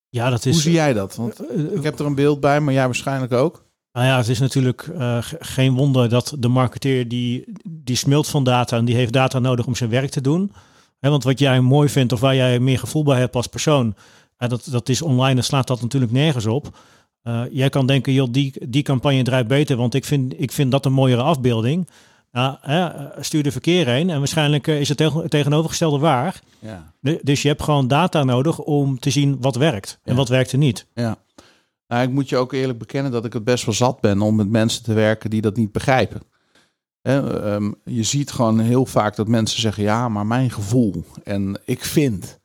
Ja, 0.09 0.31
dat 0.31 0.45
is. 0.47 0.53
Hoe 0.53 0.63
zie 0.63 0.73
jij 0.73 0.93
dat? 0.93 1.17
Want 1.17 1.47
eh, 1.47 1.73
ik 1.73 1.83
heb 1.83 1.99
er 1.99 2.07
een 2.07 2.15
beeld 2.15 2.41
bij, 2.41 2.61
maar 2.61 2.75
jij 2.75 2.85
waarschijnlijk 2.85 3.33
ook. 3.33 3.65
Nou 3.93 4.07
ja, 4.07 4.17
het 4.17 4.29
is 4.29 4.39
natuurlijk 4.39 4.83
eh, 4.83 5.23
ge- 5.23 5.37
geen 5.41 5.75
wonder 5.75 6.09
dat 6.09 6.35
de 6.39 6.49
marketeer 6.49 7.09
die, 7.09 7.45
die 7.69 7.97
smelt 7.97 8.29
van 8.29 8.45
data 8.45 8.77
en 8.77 8.85
die 8.85 8.95
heeft 8.95 9.13
data 9.13 9.39
nodig 9.39 9.67
om 9.67 9.75
zijn 9.75 9.91
werk 9.91 10.11
te 10.11 10.21
doen. 10.21 10.53
Hè, 10.99 11.11
want 11.11 11.25
wat 11.25 11.39
jij 11.39 11.61
mooi 11.61 11.89
vindt 11.89 12.13
of 12.13 12.21
waar 12.21 12.35
jij 12.35 12.61
meer 12.61 12.79
gevoel 12.79 13.03
bij 13.05 13.19
hebt 13.19 13.37
als 13.37 13.47
persoon, 13.47 13.95
eh, 14.43 14.49
dat, 14.49 14.69
dat 14.71 14.89
is 14.89 15.03
online 15.03 15.37
en 15.37 15.45
slaat 15.45 15.67
dat 15.67 15.81
natuurlijk 15.81 16.13
nergens 16.13 16.47
op. 16.47 16.79
Uh, 17.25 17.43
jij 17.51 17.69
kan 17.69 17.87
denken, 17.87 18.13
joh, 18.13 18.29
die, 18.31 18.69
die 18.69 18.83
campagne 18.83 19.23
draait 19.23 19.49
beter, 19.49 19.77
want 19.77 19.95
ik 19.95 20.05
vind, 20.05 20.41
ik 20.41 20.53
vind 20.53 20.71
dat 20.71 20.87
een 20.87 20.93
mooiere 20.93 21.23
afbeelding. 21.23 21.89
Nou, 22.33 22.57
stuur 23.21 23.43
de 23.43 23.53
verkeer 23.53 23.87
heen 23.87 24.11
en 24.11 24.19
waarschijnlijk 24.19 24.67
is 24.67 24.89
het 24.89 24.97
tegen, 24.99 25.29
tegenovergestelde 25.29 25.99
waar. 25.99 26.41
Ja. 26.59 26.93
dus 27.23 27.43
je 27.43 27.49
hebt 27.49 27.63
gewoon 27.63 27.89
data 27.89 28.25
nodig 28.25 28.59
om 28.59 28.99
te 28.99 29.11
zien 29.11 29.37
wat 29.41 29.57
werkt 29.57 29.99
en 30.05 30.17
wat 30.17 30.29
werkt 30.29 30.53
er 30.53 30.59
niet. 30.59 30.87
Ja. 30.95 31.17
Nou, 31.87 32.03
ik 32.03 32.11
moet 32.11 32.29
je 32.29 32.37
ook 32.37 32.53
eerlijk 32.53 32.79
bekennen 32.79 33.13
dat 33.13 33.25
ik 33.25 33.33
het 33.33 33.45
best 33.45 33.65
wel 33.65 33.75
zat 33.75 34.01
ben 34.01 34.21
om 34.21 34.37
met 34.37 34.49
mensen 34.49 34.83
te 34.83 34.93
werken 34.93 35.31
die 35.31 35.41
dat 35.41 35.57
niet 35.57 35.73
begrijpen. 35.73 36.23
Ehm, 37.03 37.73
je 37.85 38.03
ziet 38.03 38.31
gewoon 38.31 38.61
heel 38.61 38.87
vaak 38.87 39.17
dat 39.17 39.29
mensen 39.29 39.61
zeggen: 39.61 39.83
ja, 39.83 40.09
maar 40.09 40.27
mijn 40.27 40.51
gevoel 40.51 41.05
en 41.25 41.61
ik 41.65 41.85
vind. 41.85 42.41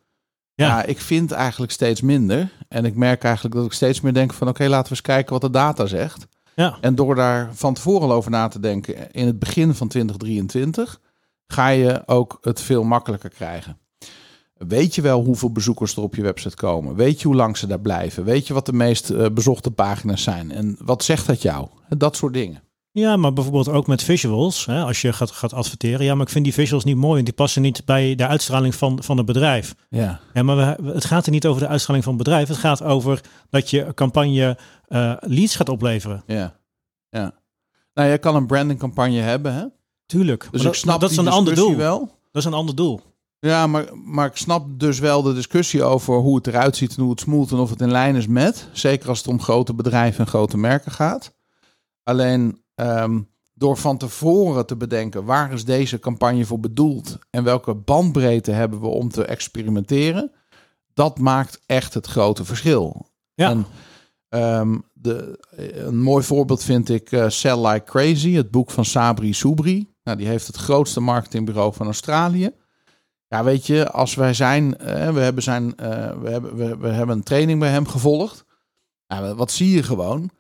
Ja. 0.66 0.84
ik 0.84 1.00
vind 1.00 1.32
eigenlijk 1.32 1.72
steeds 1.72 2.02
minder. 2.02 2.52
En 2.68 2.86
ik 2.86 2.96
merk 2.96 3.24
eigenlijk 3.24 3.56
dat 3.56 3.66
ik 3.66 3.72
steeds 3.72 4.02
meer 4.02 4.14
denk 4.14 4.34
van 4.34 4.48
oké, 4.48 4.68
laten 4.68 4.84
we 4.84 4.90
eens 4.90 5.02
kijken 5.02 5.32
wat 5.32 5.42
de 5.42 5.50
data 5.50 5.86
zegt. 5.86 6.28
Ja. 6.56 6.78
En 6.82 6.96
door 6.96 7.16
daar 7.16 7.50
van 7.54 7.74
tevoren 7.74 8.10
over 8.10 8.32
na 8.32 8.48
te 8.48 8.60
denken 8.60 9.12
in 9.12 9.26
het 9.26 9.40
begin 9.40 9.74
van 9.74 9.88
2023, 9.88 11.00
ga 11.48 11.68
je 11.68 12.04
ook 12.06 12.38
het 12.42 12.62
veel 12.62 12.84
makkelijker 12.84 13.30
krijgen. 13.30 13.78
Weet 14.54 14.96
je 14.96 15.02
wel 15.02 15.24
hoeveel 15.24 15.52
bezoekers 15.52 15.96
er 15.96 16.04
op 16.04 16.16
je 16.16 16.22
website 16.22 16.56
komen? 16.56 16.96
Weet 16.96 17.22
je 17.22 17.28
hoe 17.28 17.36
lang 17.36 17.58
ze 17.58 17.68
daar 17.68 17.80
blijven? 17.80 18.24
Weet 18.24 18.48
je 18.48 18.54
wat 18.54 18.66
de 18.66 18.74
meest 18.74 19.10
eh, 19.10 19.26
bezochte 19.34 19.72
pagina's 19.72 20.24
zijn? 20.24 20.52
En 20.52 20.78
wat 20.80 21.04
zegt 21.04 21.28
dat 21.28 21.42
jou? 21.42 21.68
Dat 21.90 22.16
soort 22.16 22.34
dingen. 22.34 22.62
Ja, 23.00 23.18
maar 23.18 23.34
bijvoorbeeld 23.34 23.70
ook 23.70 23.88
met 23.88 24.04
visuals. 24.04 24.66
Hè, 24.66 24.84
als 24.84 25.02
je 25.02 25.14
gaat, 25.14 25.32
gaat 25.32 25.54
adverteren. 25.54 26.06
Ja, 26.06 26.14
maar 26.16 26.26
ik 26.26 26.32
vind 26.32 26.44
die 26.44 26.54
visuals 26.54 26.84
niet 26.84 26.96
mooi. 26.96 27.20
En 27.20 27.26
die 27.26 27.34
passen 27.34 27.62
niet 27.62 27.86
bij 27.86 28.16
de 28.16 28.28
uitstraling 28.28 28.76
van, 28.76 29.04
van 29.04 29.18
het 29.18 29.26
bedrijf. 29.26 29.76
Ja. 29.90 30.20
ja 30.34 30.44
maar 30.44 30.56
we, 30.56 30.92
het 30.92 31.06
gaat 31.06 31.26
er 31.26 31.32
niet 31.32 31.46
over 31.46 31.62
de 31.62 31.68
uitstraling 31.68 32.04
van 32.04 32.14
het 32.14 32.24
bedrijf. 32.24 32.48
Het 32.48 32.58
gaat 32.58 32.84
over 32.84 33.22
dat 33.50 33.70
je 33.70 33.94
campagne 33.94 34.58
uh, 34.90 35.14
leads 35.20 35.56
gaat 35.56 35.70
opleveren. 35.70 36.24
Ja. 36.28 36.56
ja. 37.10 37.34
Nou, 37.94 38.10
je 38.10 38.18
kan 38.18 38.36
een 38.36 38.48
brandingcampagne 38.48 39.20
hebben, 39.20 39.54
hè? 39.54 39.66
Tuurlijk. 40.06 40.48
Dus 40.52 40.64
ik 40.64 40.74
snap 40.74 41.00
dat, 41.00 41.12
is 41.12 41.18
een 41.18 41.28
ander 41.28 41.56
doel. 41.56 41.76
Wel. 41.76 42.00
Dat 42.32 42.42
is 42.42 42.46
een 42.46 42.54
ander 42.54 42.76
doel. 42.76 43.02
Ja, 43.40 43.68
maar, 43.68 43.86
maar 43.98 44.28
ik 44.28 44.38
snap 44.38 44.80
dus 44.80 45.00
wel 45.00 45.22
de 45.22 45.34
discussie 45.34 45.84
over 45.84 46.16
hoe 46.16 46.36
het 46.36 46.48
eruit 46.48 46.76
ziet 46.76 46.96
en 46.96 47.02
hoe 47.02 47.12
het 47.12 47.20
smoelt 47.20 47.52
en 47.52 47.58
of 47.58 47.70
het 47.70 47.82
in 47.82 47.92
lijn 47.92 48.16
is 48.16 48.28
met. 48.28 48.70
Zeker 48.72 49.10
als 49.10 49.18
het 49.18 49.28
om 49.28 49.42
grote 49.42 49.74
bedrijven 49.74 50.20
en 50.20 50.28
grote 50.28 50.58
merken 50.58 50.92
gaat. 50.92 51.36
Alleen 52.04 52.66
Ehm, 52.78 53.20
door 53.54 53.78
van 53.78 53.98
tevoren 53.98 54.66
te 54.66 54.76
bedenken 54.76 55.26
waar 55.26 55.54
is 55.54 55.66
deze 55.66 56.00
campagne 56.00 56.46
voor 56.46 56.60
bedoeld 56.60 57.18
en 57.30 57.44
welke 57.44 57.74
bandbreedte 57.76 58.52
hebben 58.52 58.80
we 58.80 58.88
om 58.88 59.10
te 59.10 59.26
experimenteren, 59.26 60.32
dat 60.94 61.20
maakt 61.20 61.60
echt 61.66 61.94
het 61.94 62.08
grote 62.08 62.46
verschil. 62.46 63.10
Ja. 63.34 63.50
En, 63.50 63.66
ehm, 64.30 64.78
de, 64.94 65.40
een 65.86 66.02
mooi 66.02 66.24
voorbeeld 66.24 66.64
vind 66.64 66.90
ik 66.90 67.12
uh, 67.12 67.30
Sell 67.30 67.68
Like 67.68 67.86
Crazy, 67.86 68.34
het 68.34 68.52
boek 68.52 68.72
van 68.72 68.86
Sabri 68.86 69.34
Soubri. 69.34 69.94
Nou, 70.04 70.18
die 70.18 70.28
heeft 70.28 70.48
het 70.48 70.56
grootste 70.56 71.00
marketingbureau 71.00 71.74
van 71.74 71.86
Australië. 71.86 72.52
Ja, 73.28 73.44
weet 73.44 73.66
je, 73.66 73.92
als 73.92 74.16
wij 74.16 74.34
zijn, 74.34 74.66
uh, 74.66 75.10
we, 75.14 75.20
hebben 75.20 75.44
zijn 75.44 75.64
uh, 75.64 76.22
we, 76.22 76.30
hebben, 76.30 76.56
we, 76.56 76.78
we, 76.78 76.88
hebben 76.88 77.16
een 77.16 77.24
training 77.24 77.60
bij 77.60 77.70
hem 77.70 77.88
gevolgd. 77.88 78.46
Nou, 79.08 79.36
wat 79.36 79.52
zie 79.52 79.76
je 79.76 79.84
gewoon? 79.84 80.32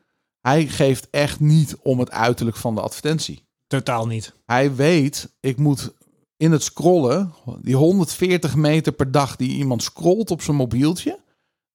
Hij 0.47 0.67
geeft 0.67 1.07
echt 1.09 1.39
niet 1.39 1.75
om 1.83 1.99
het 1.99 2.11
uiterlijk 2.11 2.57
van 2.57 2.75
de 2.75 2.81
advertentie. 2.81 3.43
Totaal 3.67 4.07
niet. 4.07 4.33
Hij 4.45 4.75
weet, 4.75 5.35
ik 5.39 5.57
moet 5.57 5.93
in 6.37 6.51
het 6.51 6.63
scrollen, 6.63 7.33
die 7.61 7.75
140 7.75 8.55
meter 8.55 8.91
per 8.91 9.11
dag 9.11 9.35
die 9.35 9.49
iemand 9.49 9.83
scrolt 9.83 10.31
op 10.31 10.41
zijn 10.41 10.57
mobieltje, 10.57 11.19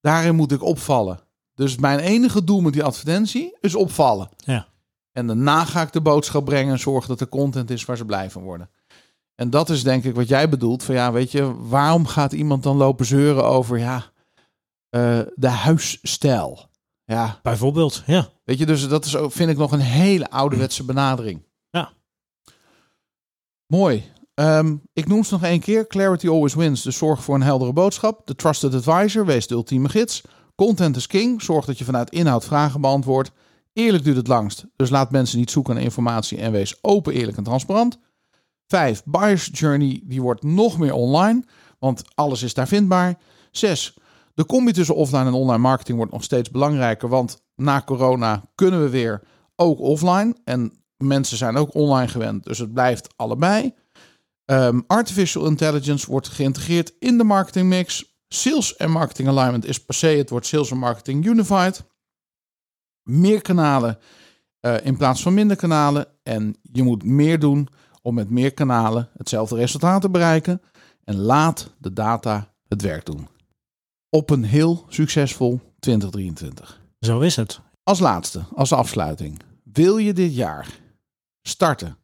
daarin 0.01 0.35
moet 0.35 0.51
ik 0.51 0.63
opvallen. 0.63 1.19
Dus 1.55 1.77
mijn 1.77 1.99
enige 1.99 2.43
doel 2.43 2.61
met 2.61 2.73
die 2.73 2.83
advertentie 2.83 3.57
is 3.59 3.75
opvallen. 3.75 4.29
Ja. 4.37 4.67
En 5.11 5.27
daarna 5.27 5.65
ga 5.65 5.81
ik 5.81 5.93
de 5.93 6.01
boodschap 6.01 6.45
brengen 6.45 6.71
en 6.71 6.79
zorgen 6.79 7.09
dat 7.09 7.21
er 7.21 7.29
content 7.29 7.69
is 7.69 7.85
waar 7.85 7.97
ze 7.97 8.05
blij 8.05 8.29
van 8.29 8.43
worden. 8.43 8.69
En 9.35 9.49
dat 9.49 9.69
is 9.69 9.83
denk 9.83 10.03
ik 10.03 10.15
wat 10.15 10.27
jij 10.27 10.49
bedoelt. 10.49 10.83
Van 10.83 10.95
ja, 10.95 11.11
weet 11.11 11.31
je, 11.31 11.67
waarom 11.67 12.05
gaat 12.05 12.33
iemand 12.33 12.63
dan 12.63 12.77
lopen 12.77 13.05
zeuren 13.05 13.45
over 13.45 13.77
ja, 13.77 14.11
uh, 14.95 15.19
de 15.35 15.49
huisstijl? 15.49 16.71
Ja. 17.13 17.39
Bijvoorbeeld, 17.41 18.03
ja. 18.05 18.29
Weet 18.43 18.57
je, 18.57 18.65
dus 18.65 18.87
dat 18.87 19.05
is 19.05 19.15
ook, 19.15 19.31
vind 19.31 19.49
ik 19.49 19.57
nog 19.57 19.71
een 19.71 19.79
hele 19.79 20.29
ouderwetse 20.29 20.85
benadering. 20.85 21.43
Ja. 21.69 21.91
Mooi. 23.67 24.11
Um, 24.35 24.81
ik 24.93 25.07
noem 25.07 25.23
ze 25.23 25.33
nog 25.33 25.43
één 25.43 25.59
keer. 25.59 25.87
Clarity 25.87 26.27
always 26.27 26.53
wins. 26.53 26.81
Dus 26.81 26.97
zorg 26.97 27.23
voor 27.23 27.35
een 27.35 27.41
heldere 27.41 27.73
boodschap. 27.73 28.27
De 28.27 28.35
trusted 28.35 28.73
advisor. 28.73 29.25
Wees 29.25 29.47
de 29.47 29.53
ultieme 29.53 29.89
gids. 29.89 30.21
Content 30.55 30.95
is 30.95 31.07
king. 31.07 31.41
Zorg 31.41 31.65
dat 31.65 31.77
je 31.77 31.85
vanuit 31.85 32.09
inhoud 32.09 32.45
vragen 32.45 32.81
beantwoordt. 32.81 33.31
Eerlijk 33.73 34.03
duurt 34.03 34.17
het 34.17 34.27
langst. 34.27 34.65
Dus 34.75 34.89
laat 34.89 35.11
mensen 35.11 35.39
niet 35.39 35.51
zoeken 35.51 35.73
naar 35.73 35.83
informatie 35.83 36.37
en 36.37 36.51
wees 36.51 36.77
open, 36.81 37.13
eerlijk 37.13 37.37
en 37.37 37.43
transparant. 37.43 37.99
Vijf, 38.67 39.01
Buyer's 39.05 39.49
Journey. 39.51 40.01
Die 40.03 40.21
wordt 40.21 40.43
nog 40.43 40.77
meer 40.77 40.93
online. 40.93 41.43
Want 41.79 42.03
alles 42.15 42.43
is 42.43 42.53
daar 42.53 42.67
vindbaar. 42.67 43.17
Zes, 43.51 43.93
de 44.33 44.45
combi 44.45 44.71
tussen 44.71 44.95
offline 44.95 45.25
en 45.25 45.33
online 45.33 45.61
marketing 45.61 45.97
wordt 45.97 46.11
nog 46.11 46.23
steeds 46.23 46.49
belangrijker, 46.49 47.09
want 47.09 47.43
na 47.55 47.81
corona 47.81 48.43
kunnen 48.55 48.83
we 48.83 48.89
weer 48.89 49.21
ook 49.55 49.79
offline 49.79 50.35
en 50.43 50.83
mensen 50.97 51.37
zijn 51.37 51.57
ook 51.57 51.73
online 51.73 52.07
gewend, 52.07 52.43
dus 52.43 52.57
het 52.57 52.73
blijft 52.73 53.13
allebei. 53.15 53.73
Um, 54.45 54.83
artificial 54.87 55.45
intelligence 55.45 56.07
wordt 56.07 56.27
geïntegreerd 56.27 56.93
in 56.99 57.17
de 57.17 57.23
marketingmix. 57.23 58.15
Sales 58.27 58.75
en 58.75 58.91
marketing 58.91 59.27
alignment 59.27 59.65
is 59.65 59.83
se, 59.87 60.07
het 60.07 60.29
wordt 60.29 60.45
sales 60.45 60.71
en 60.71 60.77
marketing 60.77 61.25
unified. 61.25 61.83
Meer 63.03 63.41
kanalen 63.41 63.99
uh, 64.61 64.75
in 64.83 64.97
plaats 64.97 65.21
van 65.21 65.33
minder 65.33 65.57
kanalen. 65.57 66.07
En 66.23 66.55
je 66.61 66.83
moet 66.83 67.03
meer 67.03 67.39
doen 67.39 67.67
om 68.01 68.13
met 68.13 68.29
meer 68.29 68.53
kanalen 68.53 69.09
hetzelfde 69.17 69.55
resultaat 69.55 70.01
te 70.01 70.09
bereiken. 70.09 70.61
En 71.03 71.15
laat 71.15 71.73
de 71.77 71.93
data 71.93 72.53
het 72.67 72.81
werk 72.81 73.05
doen 73.05 73.27
op 74.13 74.29
een 74.29 74.43
heel 74.43 74.85
succesvol 74.87 75.59
2023. 75.79 76.81
Zo 76.99 77.19
is 77.19 77.35
het. 77.35 77.61
Als 77.83 77.99
laatste, 77.99 78.43
als 78.55 78.73
afsluiting. 78.73 79.41
Wil 79.63 79.97
je 79.97 80.13
dit 80.13 80.35
jaar 80.35 80.79
starten 81.41 81.97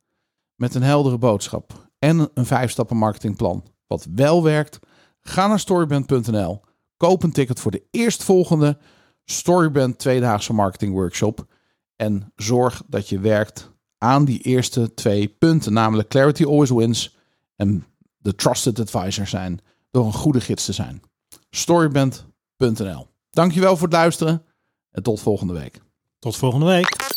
met 0.56 0.76
een 0.76 0.84
heldere 0.84 1.17
boodschap 1.17 1.89
en 2.00 2.30
een 2.34 2.45
vijf-stappen 2.45 2.98
marketingplan 2.98 3.63
wat 3.88 4.08
wel 4.15 4.43
werkt? 4.43 4.80
Ga 5.22 5.48
naar 5.48 5.60
storyband.nl, 5.60 6.62
koop 6.98 7.24
een 7.24 7.32
ticket 7.32 7.60
voor 7.60 7.72
de 7.72 7.84
eerstvolgende 7.91 8.78
Storyband 9.26 10.00
tweedaagse 10.00 10.54
marketing 10.54 10.93
workshop 10.93 11.48
en 11.95 12.32
zorg 12.36 12.84
dat 12.88 13.10
je 13.10 13.19
werkt 13.19 13.72
aan 13.98 14.26
die 14.26 14.39
eerste 14.39 14.93
twee 14.93 15.28
punten, 15.28 15.74
namelijk 15.74 16.10
clarity 16.10 16.43
always 16.43 16.69
wins 16.69 17.17
en 17.56 17.86
de 18.17 18.36
trusted 18.36 18.80
advisor 18.80 19.28
zijn 19.28 19.60
door 19.91 20.06
een 20.06 20.13
goede 20.13 20.41
gids 20.41 20.65
te 20.65 20.74
zijn 20.74 21.02
storyband.nl. 21.50 23.08
Dankjewel 23.30 23.78
voor 23.78 23.88
het 23.88 23.96
luisteren 23.96 24.46
en 24.92 25.04
tot 25.04 25.20
volgende 25.20 25.54
week. 25.54 25.82
Tot 26.20 26.38
volgende 26.38 26.66
week. 26.66 27.09